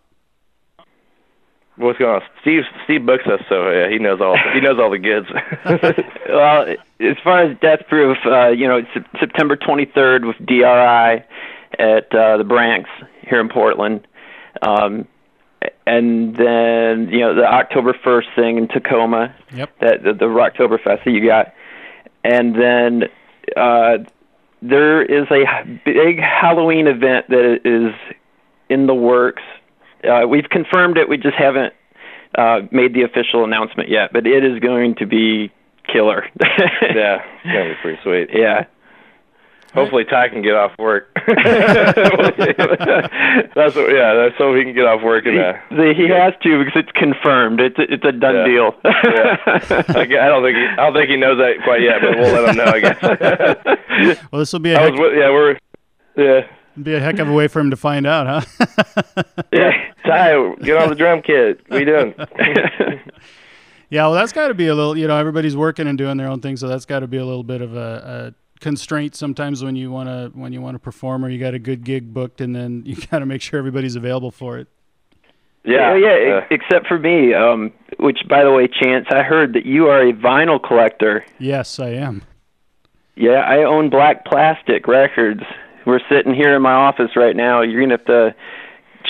[1.77, 2.21] What's going on?
[2.41, 5.27] Steve Steve books us, so yeah, he knows all he knows all the goods.
[6.29, 6.67] well,
[7.01, 11.25] as far as Deth Proof, uh, you know, it's September 23rd with DRI
[11.77, 12.85] at uh, the Branx
[13.27, 14.07] here in Portland.
[14.61, 15.05] Um,
[15.87, 19.79] and then you know the October first thing in Tacoma, Yep.
[19.81, 21.53] that the, the Rocktoberfest that you got,
[22.23, 23.03] and then
[23.55, 23.97] uh,
[24.61, 27.93] there is a big Halloween event that is
[28.69, 29.43] in the works.
[30.03, 31.07] Uh, we've confirmed it.
[31.09, 31.73] We just haven't
[32.37, 35.51] uh, made the official announcement yet, but it is going to be
[35.91, 36.25] killer.
[36.41, 38.29] yeah, it's gonna be pretty sweet.
[38.33, 38.65] yeah.
[39.75, 41.09] Hopefully Ty can get off work.
[41.27, 41.97] that's
[43.75, 46.63] what, yeah, that's so he can get off work and uh, The, he has to
[46.63, 47.59] because it's confirmed.
[47.59, 48.45] It's a, it's a done Yeah.
[48.45, 48.75] deal.
[48.83, 49.37] yeah.
[49.89, 52.33] I I don't think he, I don't think he knows that quite yet, but we'll
[52.33, 52.65] let him know.
[52.65, 52.97] I guess.
[54.31, 55.57] Well, this will be a I heck, was, yeah, we're
[56.17, 56.47] yeah.
[56.81, 58.65] be a heck of a way for him to find out, huh?
[59.53, 59.71] Yeah,
[60.05, 61.61] Ty, get on the drum kit.
[61.69, 62.13] We doing?
[63.89, 64.03] yeah.
[64.03, 64.97] Well, that's got to be a little.
[64.97, 67.25] You know, everybody's working and doing their own thing, so that's got to be a
[67.25, 70.79] little bit of a, a constraint sometimes when you want to when you want to
[70.79, 73.59] perform or you got a good gig booked, and then you got to make sure
[73.59, 74.67] everybody's available for it.
[75.63, 76.33] Yeah, yeah, yeah.
[76.35, 80.07] uh, except for me, um, which, by the way, Chance, I heard that you are
[80.07, 81.25] a vinyl collector.
[81.39, 82.21] Yes, I am.
[83.15, 85.41] Yeah, I own Black Plastic Records.
[85.87, 87.61] We're sitting here in my office right now.
[87.61, 88.35] You're gonna have to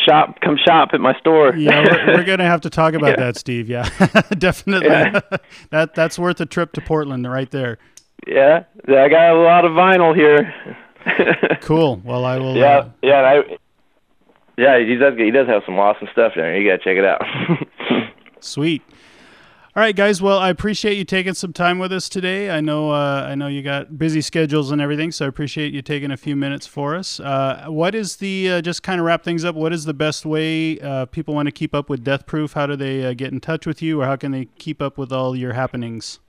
[0.08, 1.56] shop, come shop at my store.
[1.56, 3.16] Yeah, we're, we're gonna have to talk about Yeah.
[3.18, 3.68] that, Steve.
[3.68, 3.90] Yeah,
[4.38, 4.88] definitely.
[4.90, 5.20] Yeah.
[5.72, 7.80] that that's worth a trip to Portland right there.
[8.28, 10.54] Yeah, I got a lot of vinyl here.
[11.62, 12.02] Cool.
[12.04, 12.56] Well, I will.
[12.58, 13.18] yeah, Uh, yeah.
[13.20, 13.58] And I,
[14.58, 15.16] yeah, he does.
[15.18, 16.58] He does have some awesome stuff there.
[16.60, 17.22] You gotta check it out.
[18.40, 18.82] sweet.
[19.76, 20.20] All right, guys.
[20.22, 22.50] Well, I appreciate you taking some time with us today.
[22.50, 25.82] I know, uh, I know you got busy schedules and everything, so I appreciate you
[25.84, 27.20] taking a few minutes for us.
[27.20, 29.54] Uh, what is the uh, just kind of wrap things up?
[29.54, 32.54] What is the best way uh, people want to keep up with Deth Proof?
[32.54, 34.98] How do they uh, get in touch with you, or how can they keep up
[34.98, 36.20] with all your happenings?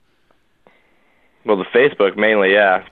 [1.47, 2.85] Well, the Facebook mainly, yeah,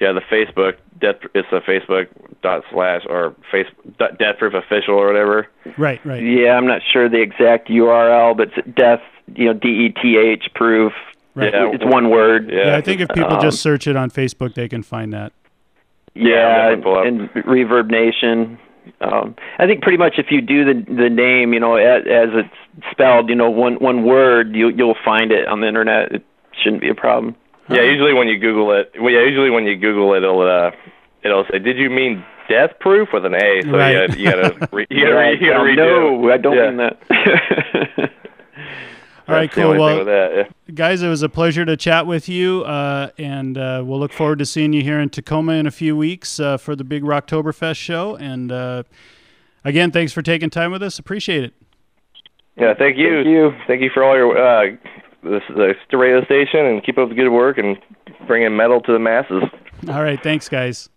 [0.00, 0.12] yeah.
[0.12, 1.16] The Facebook, death.
[1.34, 2.08] It's a Facebook
[2.42, 3.66] dot slash or face
[3.98, 5.46] dot death proof official or whatever.
[5.78, 6.22] Right, right.
[6.22, 9.02] yeah, I'm not sure the exact URL, but it's death,
[9.34, 10.92] you know, D E T H proof.
[11.34, 11.52] Right.
[11.52, 12.50] Yeah, It's one word.
[12.50, 15.12] Yeah, Yeah, I think if people Um, just search it on Facebook, they can find
[15.12, 15.32] that.
[16.14, 18.58] Yeah, Yeah, definitely pull and Reverb Nation.
[19.00, 22.30] um, I think pretty much if you do the the name, you know, as, as
[22.32, 26.10] it's spelled, you know, one one word, you you'll find it on the internet.
[26.12, 26.24] It
[26.60, 27.36] shouldn't be a problem.
[27.70, 30.70] Yeah, usually when you Google it, well, yeah, usually when you Google it, it'll uh,
[31.22, 33.90] it'll say, "Did you mean death proof with an A?" So Right.
[34.18, 36.22] you gotta, you gotta, re- you gotta, re- you gotta Um, redo.
[36.22, 36.70] no, I don't Yeah.
[36.70, 38.10] mean that.
[39.28, 39.78] All right, cool.
[39.78, 40.74] Well, that, yeah.
[40.74, 44.40] guys, it was a pleasure to chat with you, uh, and uh, we'll look forward
[44.40, 47.76] to seeing you here in Tacoma in a few weeks uh, for the big Rocktoberfest
[47.76, 48.16] show.
[48.16, 48.82] And uh,
[49.64, 50.98] again, thanks for taking time with us.
[50.98, 51.54] Appreciate it.
[52.56, 53.22] Yeah, thank you.
[53.22, 53.52] Thank you.
[53.68, 54.36] Thank you for all your
[55.22, 55.42] this
[55.90, 57.78] the radio station and keep up the good work and
[58.26, 59.42] bringing metal to the masses.
[59.88, 60.88] All right, thanks, guys.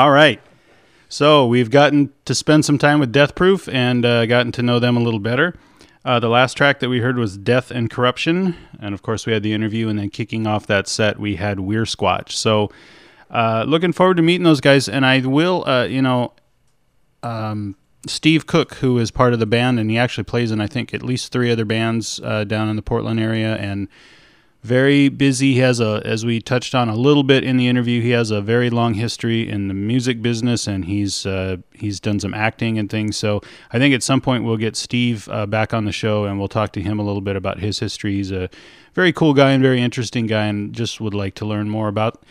[0.00, 0.40] All right.
[1.10, 4.78] So we've gotten to spend some time with Deth Proof and uh, gotten to know
[4.78, 5.54] them a little better.
[6.06, 8.56] Uh, the last track that we heard was Death and Corruption.
[8.80, 9.88] And of course, we had the interview.
[9.88, 12.30] And then kicking off that set, we had Weir Squatch.
[12.32, 12.70] So
[13.28, 14.88] uh, looking forward to meeting those guys.
[14.88, 16.32] And I will, uh, you know,
[17.22, 17.76] um,
[18.06, 20.94] Steve Cook, who is part of the band, and he actually plays in, I think,
[20.94, 23.54] at least three other bands uh, down in the Portland area.
[23.56, 23.86] And
[24.62, 25.54] very busy.
[25.54, 28.30] He has a, as we touched on a little bit in the interview, he has
[28.30, 32.78] a very long history in the music business, and he's uh, he's done some acting
[32.78, 33.16] and things.
[33.16, 33.40] So
[33.72, 36.48] I think at some point we'll get Steve uh, back on the show, and we'll
[36.48, 38.16] talk to him a little bit about his history.
[38.16, 38.50] He's a
[38.94, 42.22] very cool guy and very interesting guy, and just would like to learn more about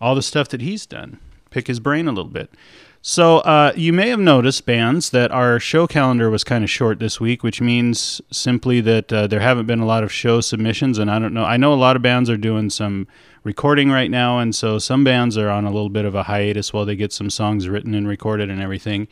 [0.00, 1.18] all the stuff that he's done.
[1.50, 2.50] Pick his brain a little bit.
[3.06, 7.00] So uh, you may have noticed, bands, that our show calendar was kind of short
[7.00, 10.96] this week, which means simply that uh, there haven't been a lot of show submissions.
[10.96, 11.44] And I don't know.
[11.44, 13.06] I know a lot of bands are doing some
[13.42, 16.72] recording right now, and so some bands are on a little bit of a hiatus
[16.72, 19.06] while they get some songs written and recorded and everything.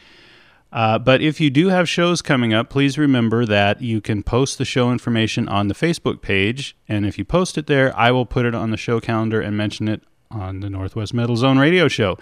[0.72, 4.56] Uh, but if you do have shows coming up, please remember that you can post
[4.56, 6.74] the show information on the Facebook page.
[6.88, 9.54] And if you post it there, I will put it on the show calendar and
[9.54, 12.16] mention it on the Northwest Metal Zone radio show.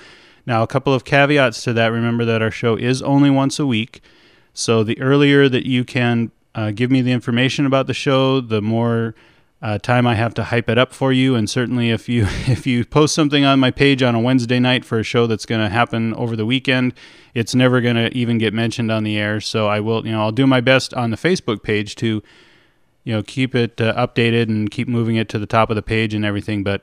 [0.47, 1.89] Now, a couple of caveats to that.
[1.89, 4.01] Remember that our show is only once a week.
[4.53, 8.61] So the earlier that you can uh, give me the information about the show, the
[8.61, 9.15] more
[9.63, 11.35] uh, time I have to hype it up for you.
[11.35, 14.85] And certainly, if you if you post something on my page on a Wednesday night
[14.85, 16.95] for a show that's going to happen over the weekend,
[17.35, 19.41] it's never going to even get mentioned on the air.
[19.41, 22.23] So I will, you know, I'll do my best on the Facebook page to,
[23.05, 25.83] you know, keep it uh, updated and keep moving it to the top of the
[25.83, 26.65] page and everything.
[26.65, 26.83] But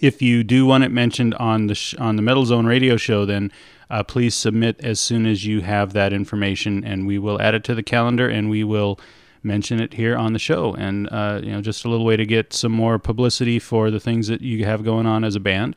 [0.00, 3.24] if you do want it mentioned on the sh- on the Metal Zone radio show,
[3.24, 3.50] then
[3.90, 7.64] uh, please submit as soon as you have that information, and we will add it
[7.64, 9.00] to the calendar, and we will
[9.42, 10.74] mention it here on the show.
[10.74, 14.00] And uh, you know, just a little way to get some more publicity for the
[14.00, 15.76] things that you have going on as a band.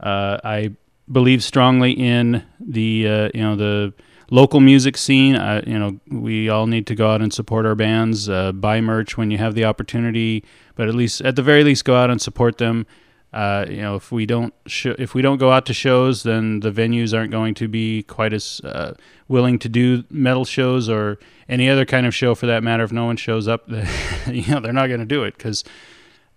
[0.00, 0.72] Uh, I
[1.10, 3.94] believe strongly in the uh, you know the
[4.30, 5.34] local music scene.
[5.66, 9.16] You know, we all need to go out and support our bands, uh, buy merch
[9.16, 10.44] when you have the opportunity,
[10.74, 12.86] but at least at the very least go out and support them.
[13.32, 16.60] Uh, you know, if we don't sh- if we don't go out to shows, then
[16.60, 18.92] the venues aren't going to be quite as uh,
[19.26, 21.18] willing to do metal shows or
[21.48, 22.84] any other kind of show for that matter.
[22.84, 23.64] If no one shows up,
[24.26, 25.64] you know, they're not going to do it because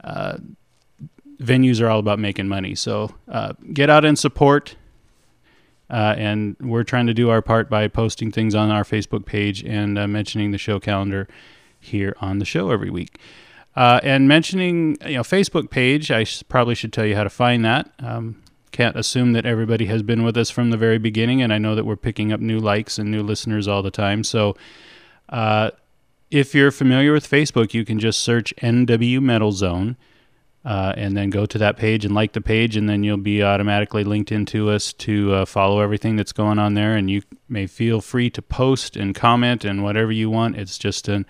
[0.04, 0.38] uh,
[1.38, 2.76] venues are all about making money.
[2.76, 4.76] So uh, get out and support.
[5.88, 9.64] Uh, and we're trying to do our part by posting things on our Facebook page
[9.64, 11.28] and uh, mentioning the show calendar
[11.80, 13.20] here on the show every week.
[13.76, 17.30] Uh, and mentioning you know Facebook page, I sh- probably should tell you how to
[17.30, 17.92] find that.
[18.00, 21.58] Um, can't assume that everybody has been with us from the very beginning, and I
[21.58, 24.24] know that we're picking up new likes and new listeners all the time.
[24.24, 24.56] So,
[25.30, 25.72] uh,
[26.30, 29.96] if you're familiar with Facebook, you can just search NW Metal Zone,
[30.66, 33.44] uh, and then go to that page and like the page, and then you'll be
[33.44, 36.96] automatically linked into us to uh, follow everything that's going on there.
[36.96, 40.58] And you may feel free to post and comment and whatever you want.
[40.58, 41.26] It's just an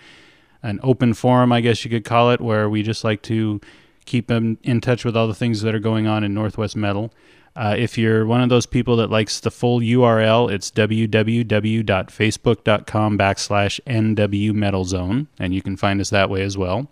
[0.66, 3.61] an open forum, I guess you could call it, where we just like to
[4.05, 7.13] keep them in touch with all the things that are going on in Northwest Metal.
[7.55, 13.80] Uh, if you're one of those people that likes the full URL, it's www.facebook.com backslash
[13.88, 16.89] NW Metal Zone, and you can find us that way as well.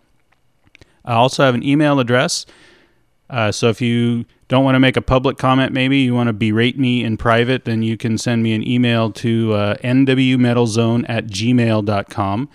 [1.04, 2.46] I also have an email address.
[3.30, 6.34] Uh, so if you don't want to make a public comment, maybe you want to
[6.34, 11.26] berate me in private, then you can send me an email to uh, nwmetalzone at
[11.28, 12.50] gmail.com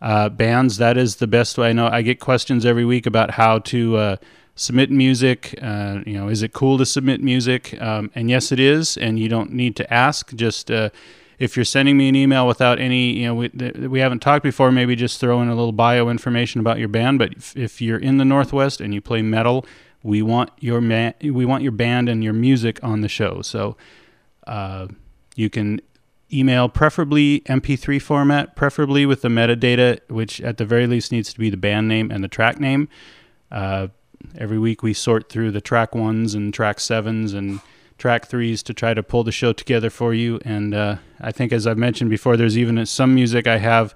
[0.00, 0.76] uh, bands.
[0.78, 1.70] That is the best way.
[1.70, 4.16] I know I get questions every week about how to uh,
[4.54, 5.58] submit music.
[5.60, 7.80] Uh, you know, is it cool to submit music?
[7.80, 8.96] Um, and yes, it is.
[8.96, 10.34] And you don't need to ask.
[10.34, 10.90] Just uh,
[11.38, 13.48] if you're sending me an email without any, you know, we,
[13.88, 17.18] we haven't talked before, maybe just throw in a little bio information about your band.
[17.18, 19.64] But if, if you're in the Northwest and you play metal,
[20.02, 23.42] we want your we want your band and your music on the show.
[23.42, 23.76] So
[24.46, 24.88] uh,
[25.34, 25.80] you can
[26.32, 31.38] email, preferably MP3 format, preferably with the metadata, which at the very least needs to
[31.38, 32.88] be the band name and the track name.
[33.50, 33.88] Uh,
[34.36, 37.60] every week we sort through the track ones and track sevens and
[37.96, 40.40] track threes to try to pull the show together for you.
[40.44, 43.94] And uh, I think, as I've mentioned before, there's even some music I have.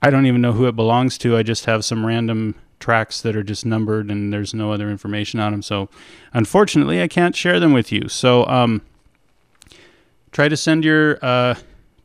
[0.00, 1.36] I don't even know who it belongs to.
[1.36, 5.40] I just have some random tracks that are just numbered and there's no other information
[5.40, 5.62] on them.
[5.62, 5.88] So,
[6.32, 8.08] unfortunately, I can't share them with you.
[8.08, 8.82] So, um,
[10.32, 11.54] try to send your uh,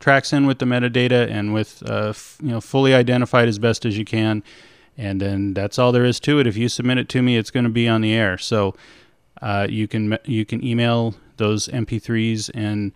[0.00, 3.84] tracks in with the metadata and with uh, f- you know fully identified as best
[3.84, 4.42] as you can.
[4.96, 6.46] And then that's all there is to it.
[6.46, 8.38] If you submit it to me it's going to be on the air.
[8.38, 8.74] So
[9.42, 12.92] uh, you can you can email those mp3s and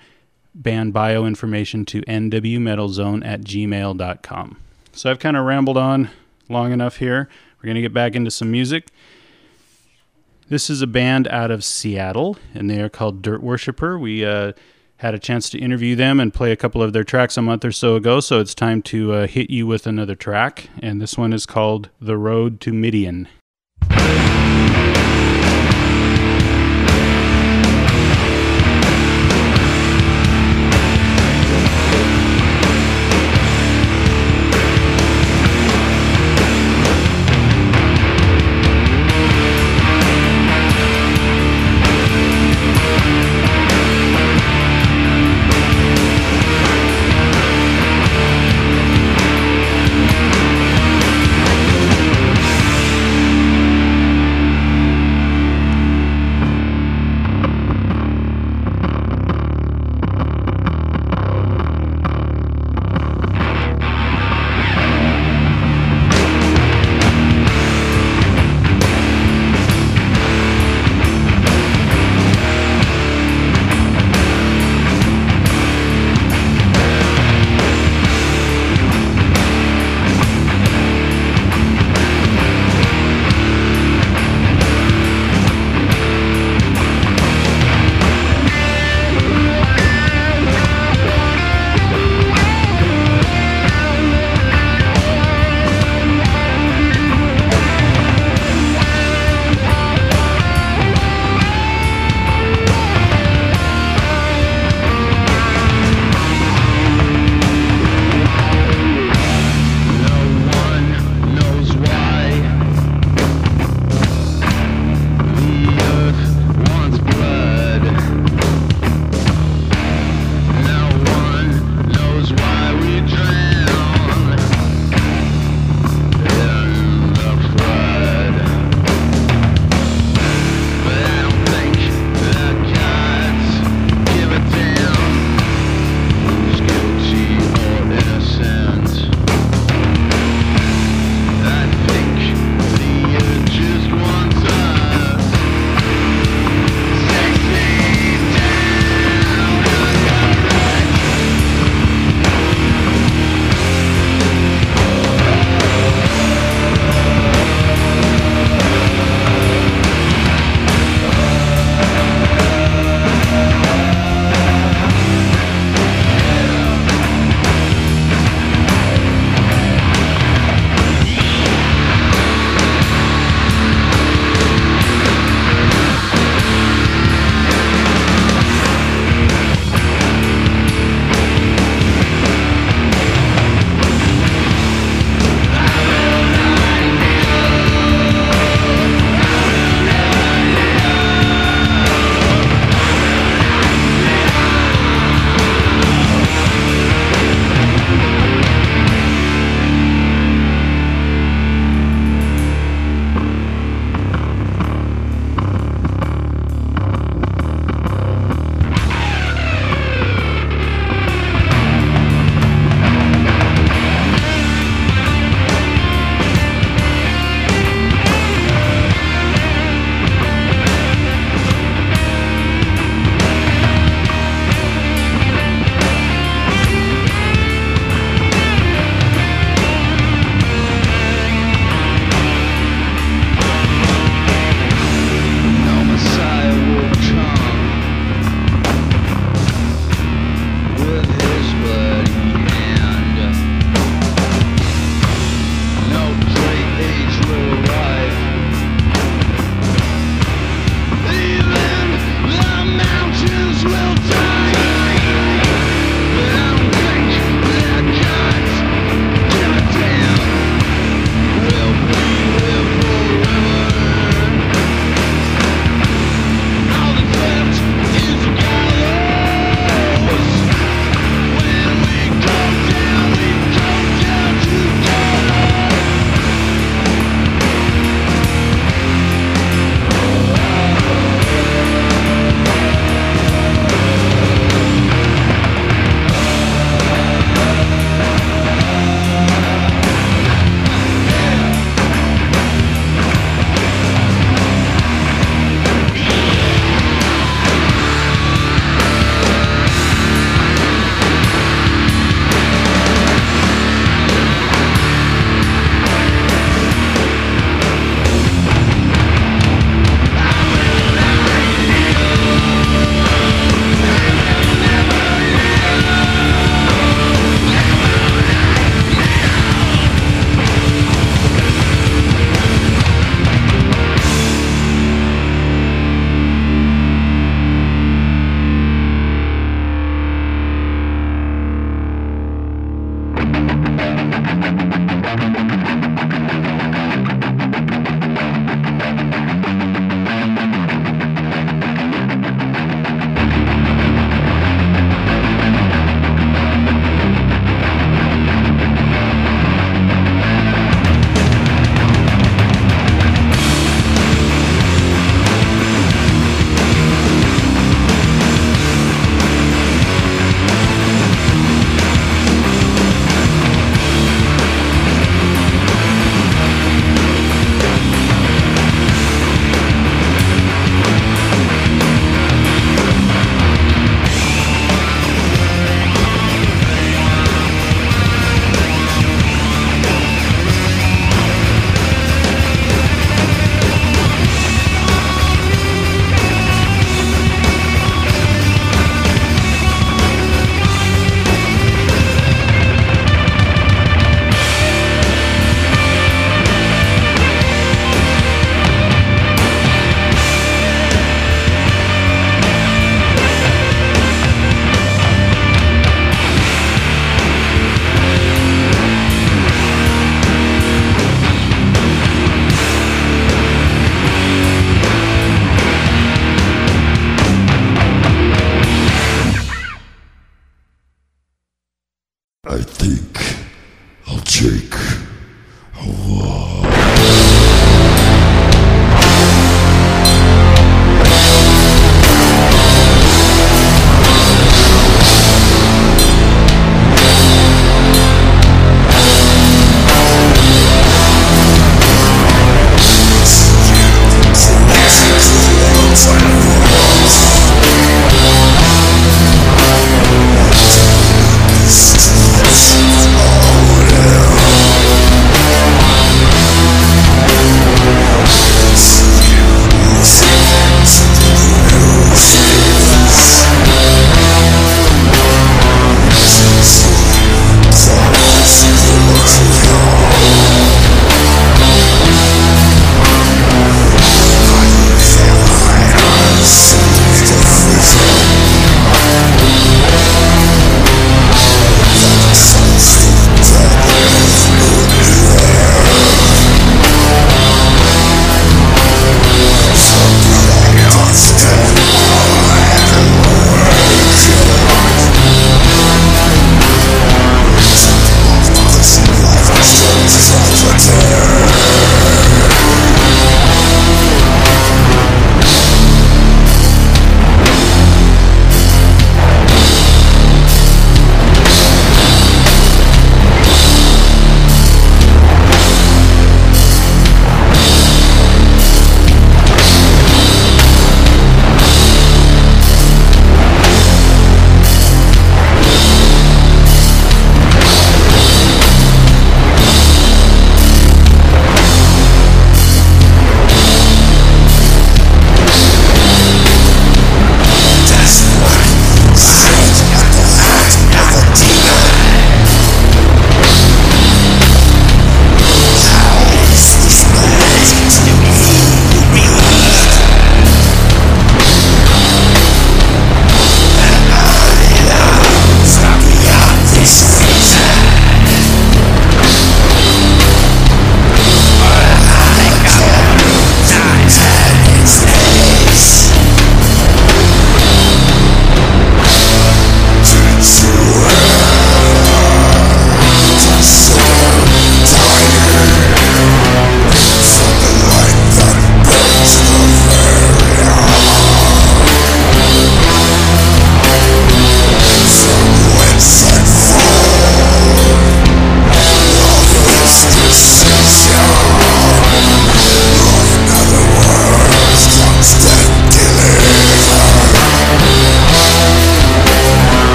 [0.55, 4.57] band bio information to nwmetalzone at gmail.com
[4.93, 6.09] so i've kind of rambled on
[6.49, 7.29] long enough here.
[7.59, 8.89] We're going to get back into some music.
[10.49, 13.99] This is a band out of seattle and they are called dirt worshipper.
[13.99, 14.53] We uh,
[14.99, 17.65] had a chance to interview them and play a couple of their tracks a month
[17.65, 20.69] or so ago, so it's time to uh, hit you with another track.
[20.83, 23.29] And this one is called The Road to Midian.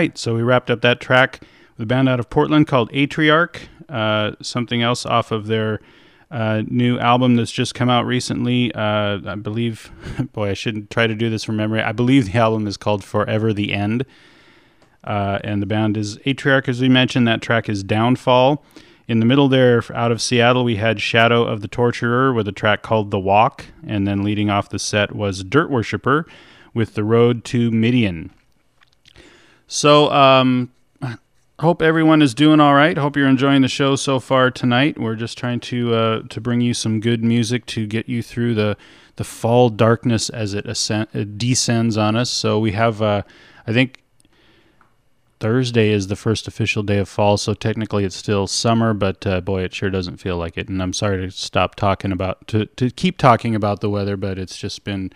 [0.00, 1.42] Right, so we wrapped up that track
[1.76, 3.68] with a band out of Portland called Atriarch.
[3.86, 5.78] Uh, something else off of their
[6.30, 8.72] uh, new album that's just come out recently.
[8.74, 9.90] Uh, I believe,
[10.32, 11.82] boy, I shouldn't try to do this from memory.
[11.82, 14.06] I believe the album is called Forever the End.
[15.04, 17.28] Uh, and the band is Atriarch, as we mentioned.
[17.28, 18.64] That track is Downfall.
[19.06, 22.52] In the middle there, out of Seattle, we had Shadow of the Torturer with a
[22.52, 23.66] track called The Walk.
[23.86, 26.26] And then leading off the set was Dirt Worshipper
[26.72, 28.30] with The Road to Midian.
[29.72, 30.72] So, um,
[31.60, 32.98] hope everyone is doing all right.
[32.98, 34.98] Hope you're enjoying the show so far tonight.
[34.98, 38.56] We're just trying to uh, to bring you some good music to get you through
[38.56, 38.76] the
[39.14, 42.30] the fall darkness as it, ascend, it descends on us.
[42.30, 43.22] So we have, uh,
[43.64, 44.02] I think,
[45.38, 47.36] Thursday is the first official day of fall.
[47.36, 50.68] So technically, it's still summer, but uh, boy, it sure doesn't feel like it.
[50.68, 54.36] And I'm sorry to stop talking about to to keep talking about the weather, but
[54.36, 55.12] it's just been,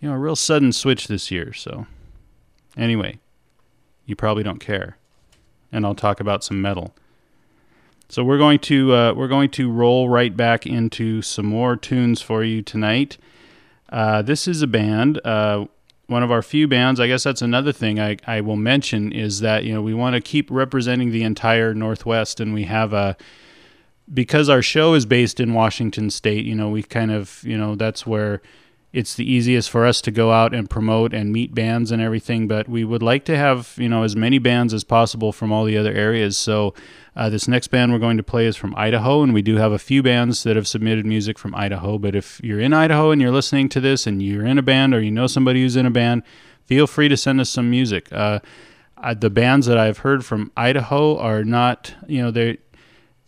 [0.00, 1.52] you know, a real sudden switch this year.
[1.52, 1.86] So
[2.76, 3.20] anyway
[4.06, 4.96] you probably don't care.
[5.70, 6.94] And I'll talk about some metal.
[8.08, 12.22] So we're going to uh, we're going to roll right back into some more tunes
[12.22, 13.18] for you tonight.
[13.88, 15.66] Uh, this is a band, uh,
[16.06, 17.00] one of our few bands.
[17.00, 20.14] I guess that's another thing I, I will mention is that you know we want
[20.14, 23.16] to keep representing the entire Northwest, and we have a
[24.12, 26.44] because our show is based in Washington State.
[26.44, 28.40] You know we kind of you know that's where
[28.96, 32.48] it's the easiest for us to go out and promote and meet bands and everything.
[32.48, 35.64] But we would like to have you know as many bands as possible from all
[35.64, 36.38] the other areas.
[36.38, 36.72] So
[37.14, 39.72] uh, this next band we're going to play is from Idaho, and we do have
[39.72, 41.98] a few bands that have submitted music from Idaho.
[41.98, 44.94] But if you're in Idaho and you're listening to this and you're in a band
[44.94, 46.22] or you know somebody who's in a band,
[46.64, 48.10] feel free to send us some music.
[48.10, 48.40] Uh,
[48.96, 52.58] uh, the bands that I've heard from Idaho are not, you know, they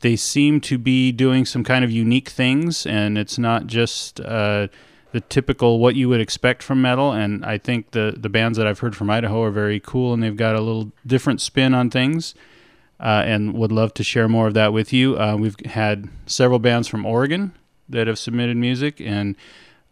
[0.00, 4.68] they seem to be doing some kind of unique things, and it's not just uh,
[5.12, 7.12] the typical what you would expect from metal.
[7.12, 10.22] And I think the the bands that I've heard from Idaho are very cool, and
[10.22, 12.34] they've got a little different spin on things.
[13.00, 15.16] Uh, and would love to share more of that with you.
[15.16, 17.52] Uh, we've had several bands from Oregon
[17.88, 19.36] that have submitted music, and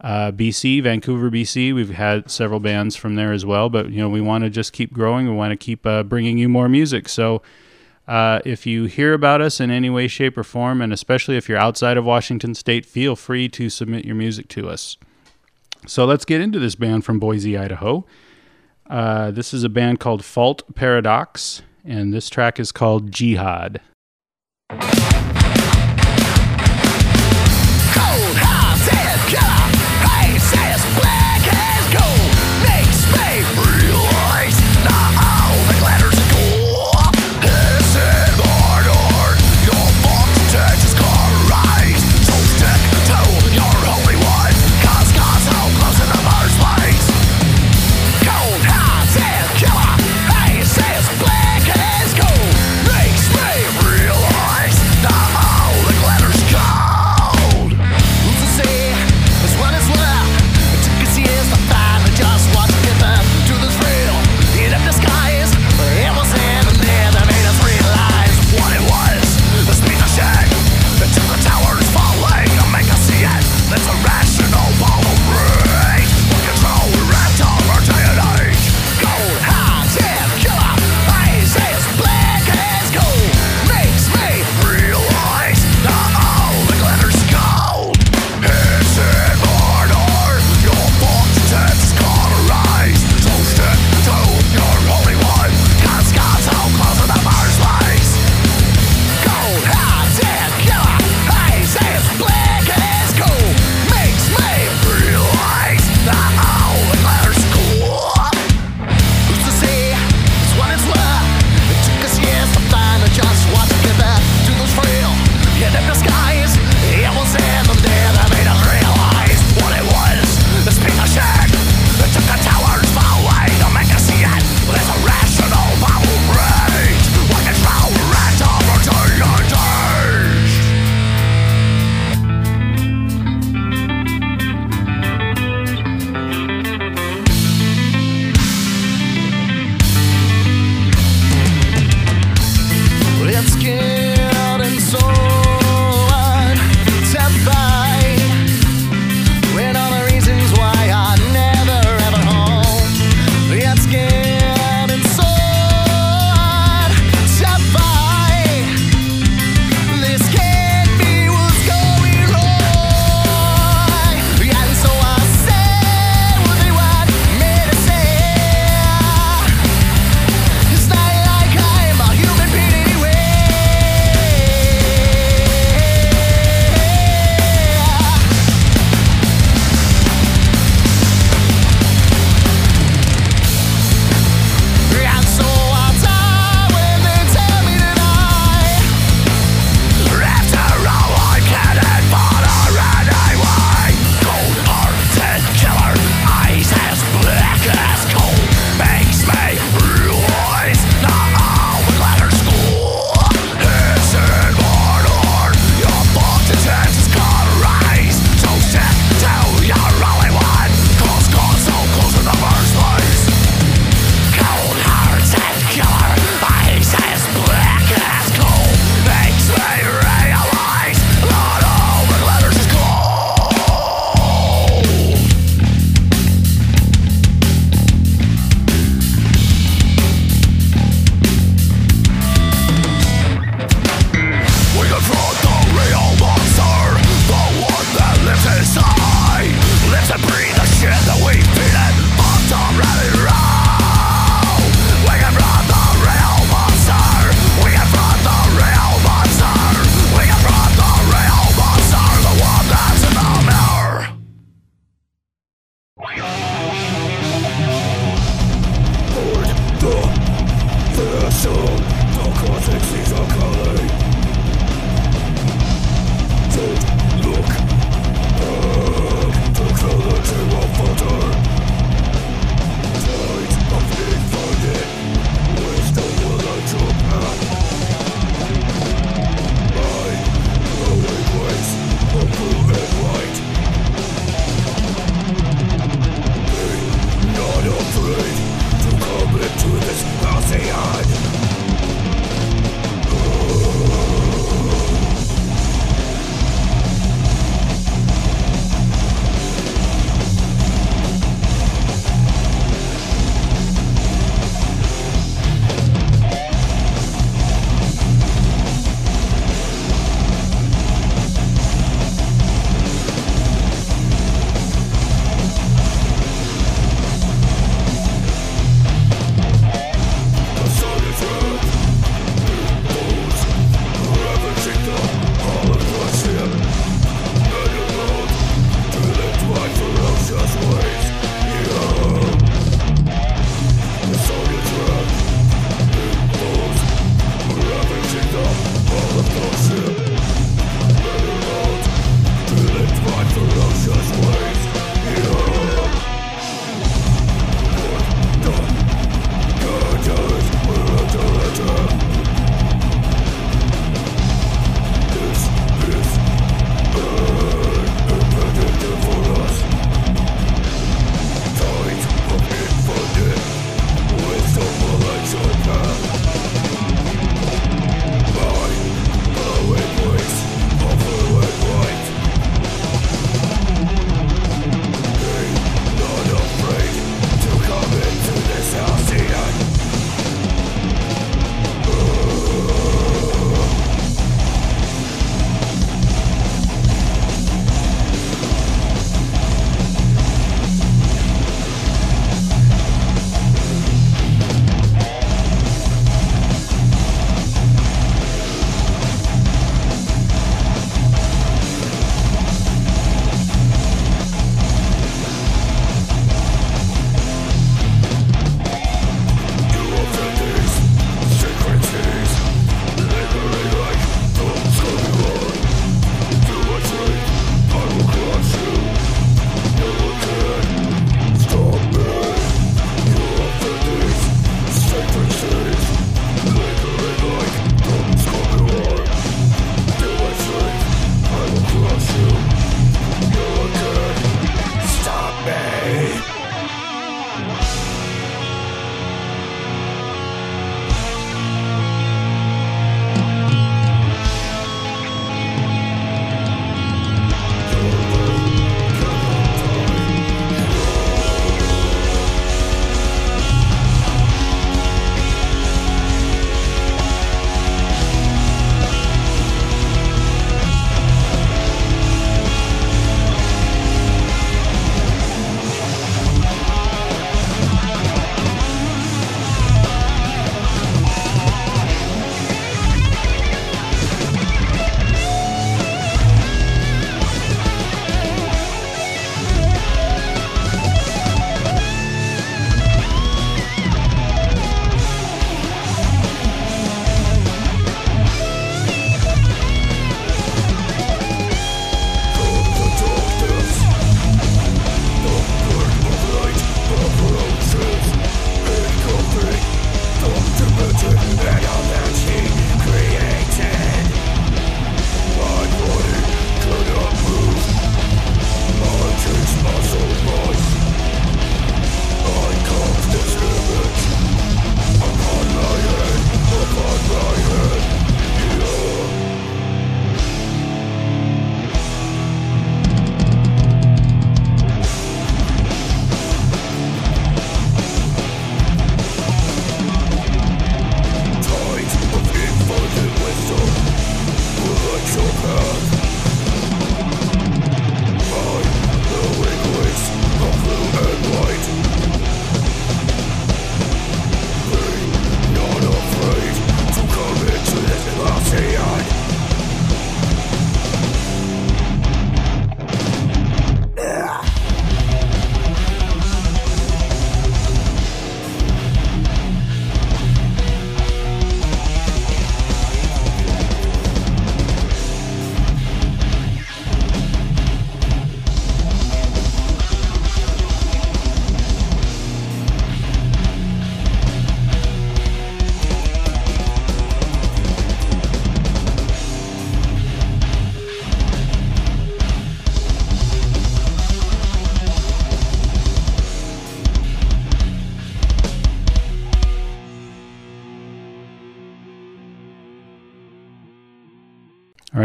[0.01, 1.73] uh, BC, Vancouver, BC.
[1.73, 3.69] We've had several bands from there as well.
[3.69, 5.25] But you know, we want to just keep growing.
[5.25, 7.09] We want to keep uh, bringing you more music.
[7.09, 7.41] So.
[8.07, 11.49] Uh, if you hear about us in any way, shape, or form, and especially if
[11.49, 14.95] you're outside of Washington State, feel free to submit your music to us.
[15.87, 18.05] So let's get into this band from Boise, Idaho.
[18.89, 23.79] Uh, this is a band called Fault Paradox, and this track is called Jihad.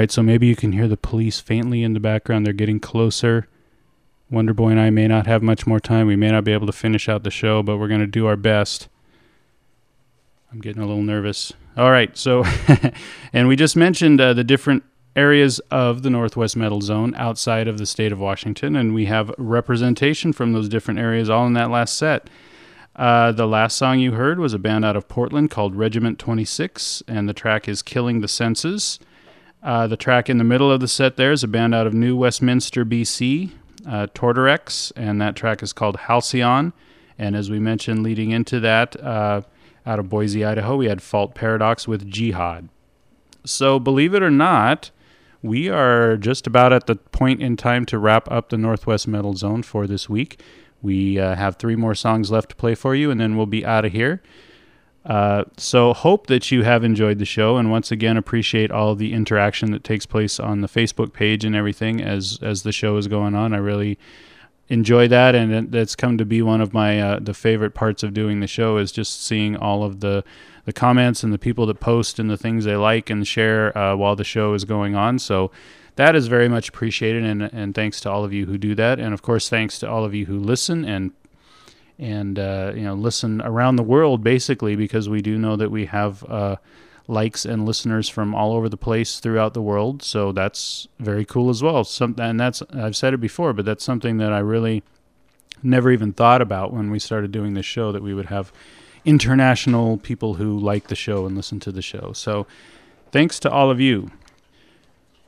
[0.02, 2.44] Right, so maybe you can hear the police faintly in the background.
[2.44, 3.46] They're getting closer.
[4.28, 6.08] Wonder Boy and I may not have much more time.
[6.08, 8.26] We may not be able to finish out the show, but we're going to do
[8.26, 8.88] our best.
[10.50, 11.52] I'm getting a little nervous.
[11.76, 12.44] All right, so,
[13.32, 14.82] and we just mentioned uh, the different
[15.14, 19.32] areas of the Northwest Metal Zone outside of the state of Washington, and we have
[19.38, 22.28] representation from those different areas all in that last set.
[22.96, 27.04] Uh, the last song you heard was a band out of Portland called Regiment 26,
[27.06, 28.98] and the track is Killing the Senses.
[29.62, 31.94] Uh, the track in the middle of the set there is a band out of
[31.94, 33.52] New Westminster, BC,
[33.86, 36.72] uh, Tortorex, and that track is called Halcyon.
[37.16, 39.42] And as we mentioned leading into that, uh,
[39.86, 42.68] out of Boise, Idaho, we had Fault Paradox with Jihad.
[43.44, 44.90] So, believe it or not,
[45.42, 49.34] we are just about at the point in time to wrap up the Northwest Metal
[49.34, 50.40] Zone for this week.
[50.80, 53.64] We uh, have three more songs left to play for you, and then we'll be
[53.64, 54.22] out of here.
[55.04, 59.12] Uh, so, hope that you have enjoyed the show, and once again, appreciate all the
[59.12, 63.08] interaction that takes place on the Facebook page and everything as as the show is
[63.08, 63.52] going on.
[63.52, 63.98] I really
[64.68, 68.14] enjoy that, and that's come to be one of my uh, the favorite parts of
[68.14, 70.22] doing the show is just seeing all of the
[70.66, 73.96] the comments and the people that post and the things they like and share uh,
[73.96, 75.18] while the show is going on.
[75.18, 75.50] So.
[75.96, 78.98] That is very much appreciated, and, and thanks to all of you who do that,
[78.98, 81.12] and of course thanks to all of you who listen and
[81.98, 85.86] and uh, you know listen around the world basically because we do know that we
[85.86, 86.56] have uh,
[87.08, 91.50] likes and listeners from all over the place throughout the world so that's very cool
[91.50, 94.82] as well some, and that's i've said it before but that's something that i really
[95.62, 98.52] never even thought about when we started doing this show that we would have
[99.04, 102.46] international people who like the show and listen to the show so
[103.10, 104.10] thanks to all of you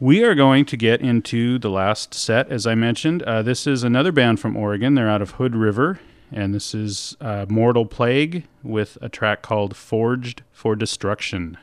[0.00, 3.22] we are going to get into the last set, as I mentioned.
[3.22, 4.94] Uh, this is another band from Oregon.
[4.94, 6.00] They're out of Hood River,
[6.32, 11.58] and this is uh, Mortal Plague with a track called Forged for Destruction.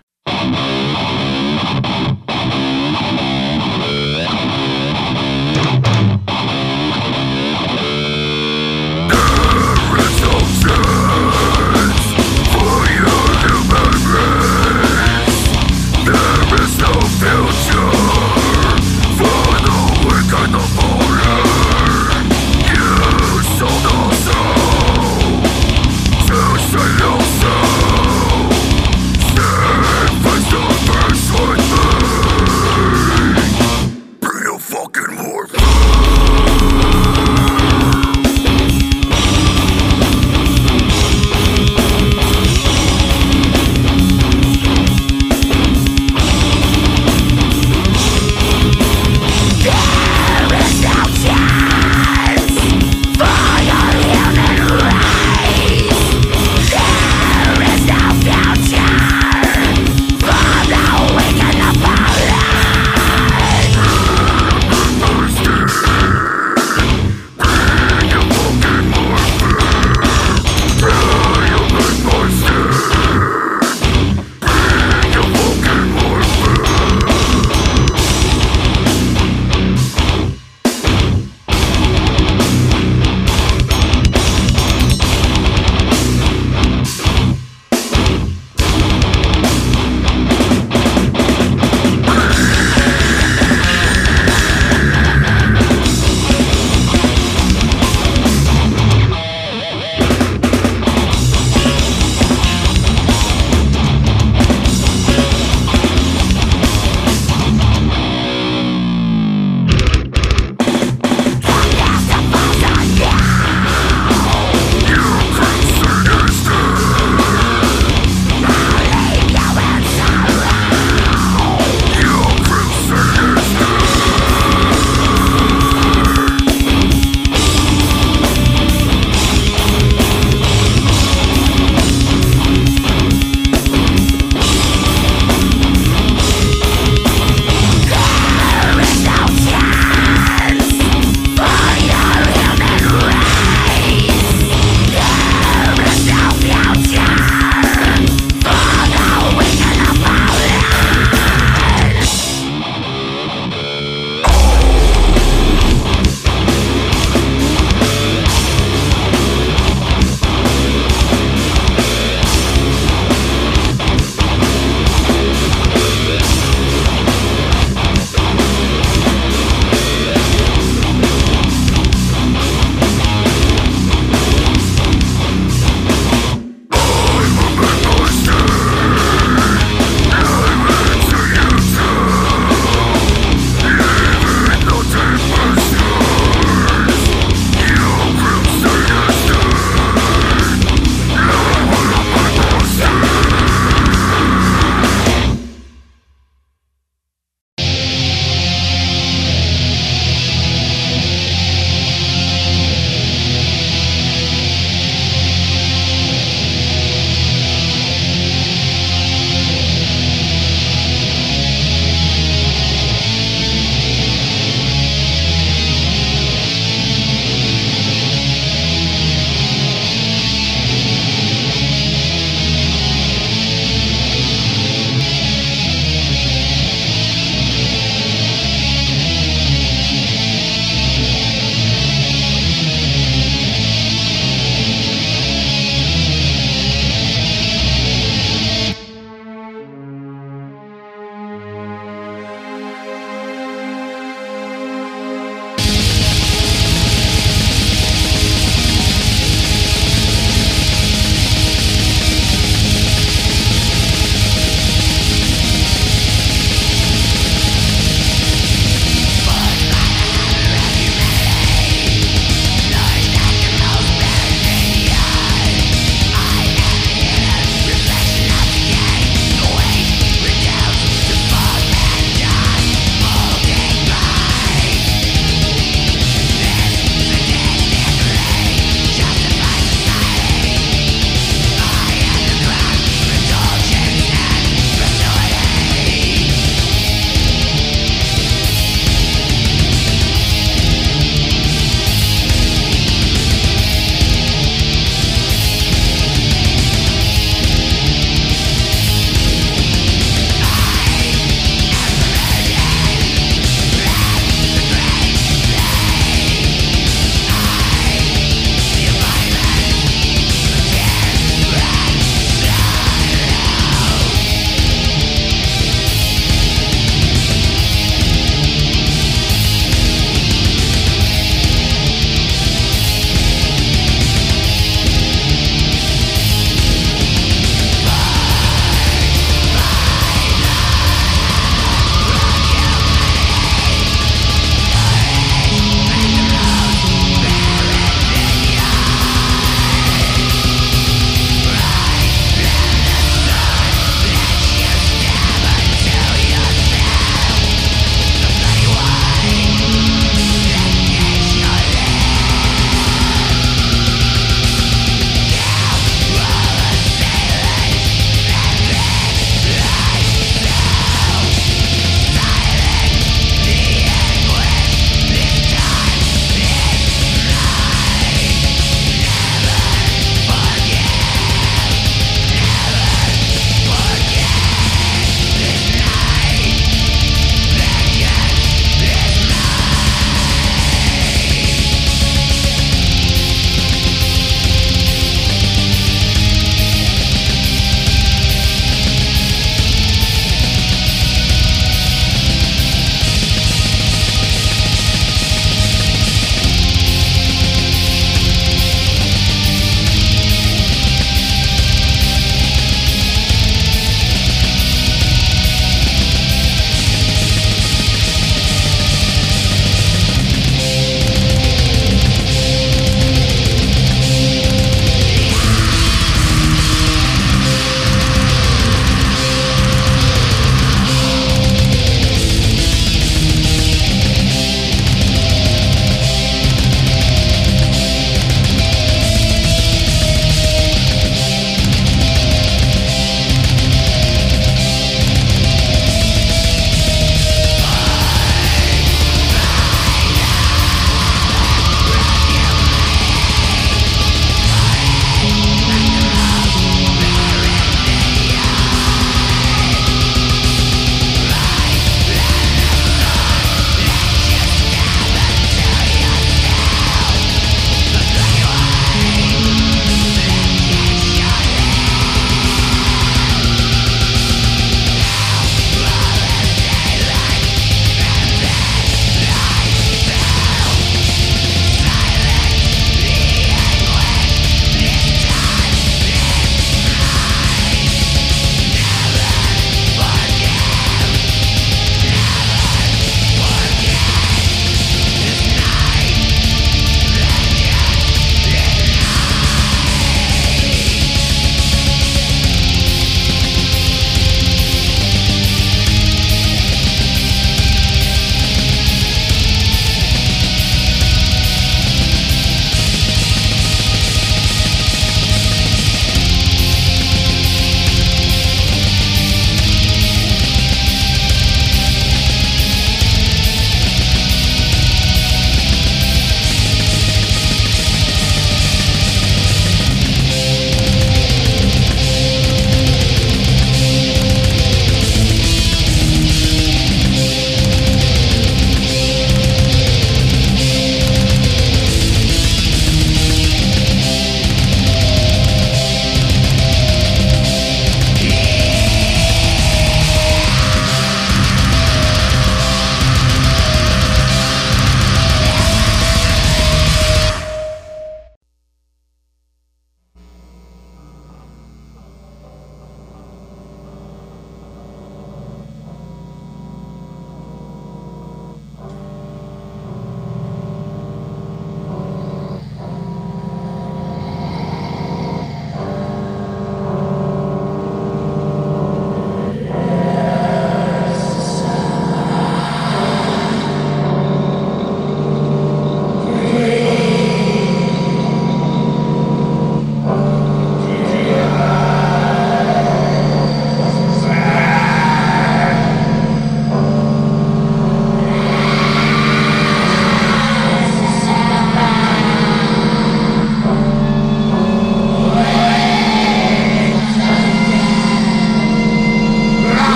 [20.52, 20.81] Use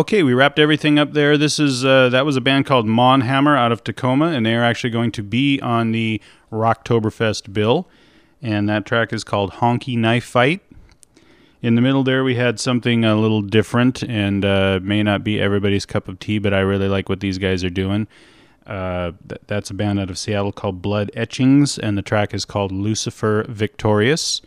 [0.00, 1.36] Okay, we wrapped everything up there.
[1.36, 4.64] This is uh, that was a band called Monhammer out of Tacoma, and they are
[4.64, 7.86] actually going to be on the Rocktoberfest bill.
[8.40, 10.62] And that track is called Honky Knife Fight.
[11.60, 15.38] In the middle there, we had something a little different, and uh, may not be
[15.38, 18.08] everybody's cup of tea, but I really like what these guys are doing.
[18.66, 22.46] Uh, th- that's a band out of Seattle called Blood Etchings, and the track is
[22.46, 24.40] called Lucifer Victorious.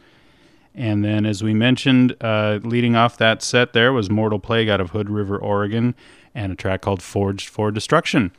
[0.75, 4.81] And then, as we mentioned, uh, leading off that set there was Mortal Plague out
[4.81, 5.95] of Hood River, Oregon,
[6.33, 8.31] and a track called Forged for Destruction.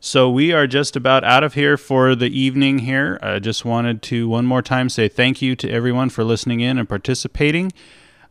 [0.00, 3.18] So we are just about out of here for the evening here.
[3.22, 6.76] I just wanted to one more time say thank you to everyone for listening in
[6.78, 7.72] and participating.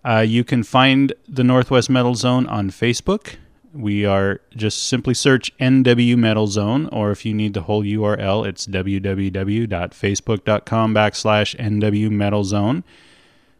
[0.05, 3.37] Uh, you can find the Northwest Metal Zone on Facebook.
[3.73, 8.45] We are just simply search NW Metal Zone, or if you need the whole URL,
[8.45, 12.83] it's www.facebook.com backslash NW Metal Zone.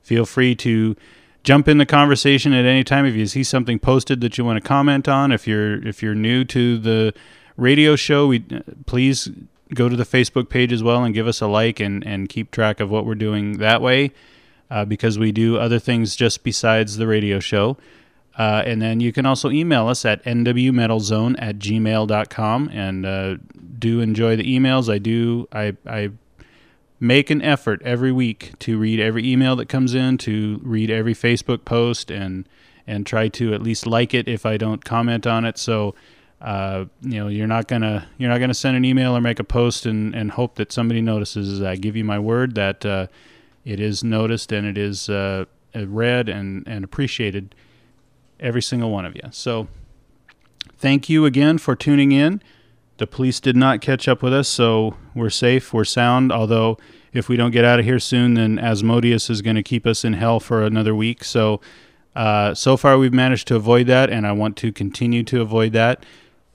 [0.04, 0.96] Feel free to
[1.44, 4.62] jump in the conversation at any time if you see something posted that you want
[4.62, 5.32] to comment on.
[5.32, 7.14] If you're if you're new to the
[7.58, 8.40] radio show, we
[8.86, 9.30] please
[9.74, 12.52] go to the Facebook page as well and give us a like and and keep
[12.52, 14.12] track of what we're doing that way,
[14.70, 17.78] uh, because we do other things just besides the radio show.
[18.36, 23.36] Uh, and then you can also email us at nwmetalzone at gmail.com and uh,
[23.78, 24.92] do enjoy the emails.
[24.92, 25.48] I do.
[25.52, 26.10] I, I
[27.04, 31.14] make an effort every week to read every email that comes in, to read every
[31.14, 32.48] Facebook post, and
[32.88, 35.58] and try to at least like it if I don't comment on it.
[35.58, 35.96] So,
[36.42, 39.44] uh, you know, you're not gonna you're not gonna send an email or make a
[39.44, 41.62] post and and hope that somebody notices.
[41.62, 43.08] I give you my word that uh,
[43.66, 47.54] it is noticed and it is uh, read and and appreciated,
[48.40, 49.30] every single one of you.
[49.32, 49.68] So,
[50.78, 52.42] thank you again for tuning in.
[52.98, 56.32] The police did not catch up with us, so we're safe, we're sound.
[56.32, 56.78] Although,
[57.12, 60.06] if we don't get out of here soon, then Asmodeus is going to keep us
[60.06, 61.24] in hell for another week.
[61.24, 61.60] So,
[62.16, 65.74] uh, so far we've managed to avoid that, and I want to continue to avoid
[65.74, 66.06] that.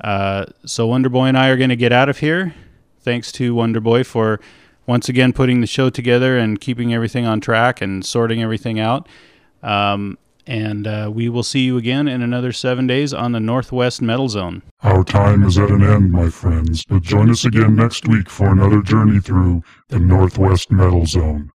[0.00, 2.54] Uh, so, Wonder Boy and I are going to get out of here.
[3.00, 4.40] Thanks to Wonder Boy for
[4.86, 9.08] once again putting the show together and keeping everything on track and sorting everything out.
[9.62, 10.18] Um,
[10.48, 14.28] and uh, we will see you again in another seven days on the Northwest Metal
[14.30, 14.62] Zone.
[14.82, 18.50] Our time is at an end, my friends, but join us again next week for
[18.50, 21.52] another journey through the Northwest Metal Zone.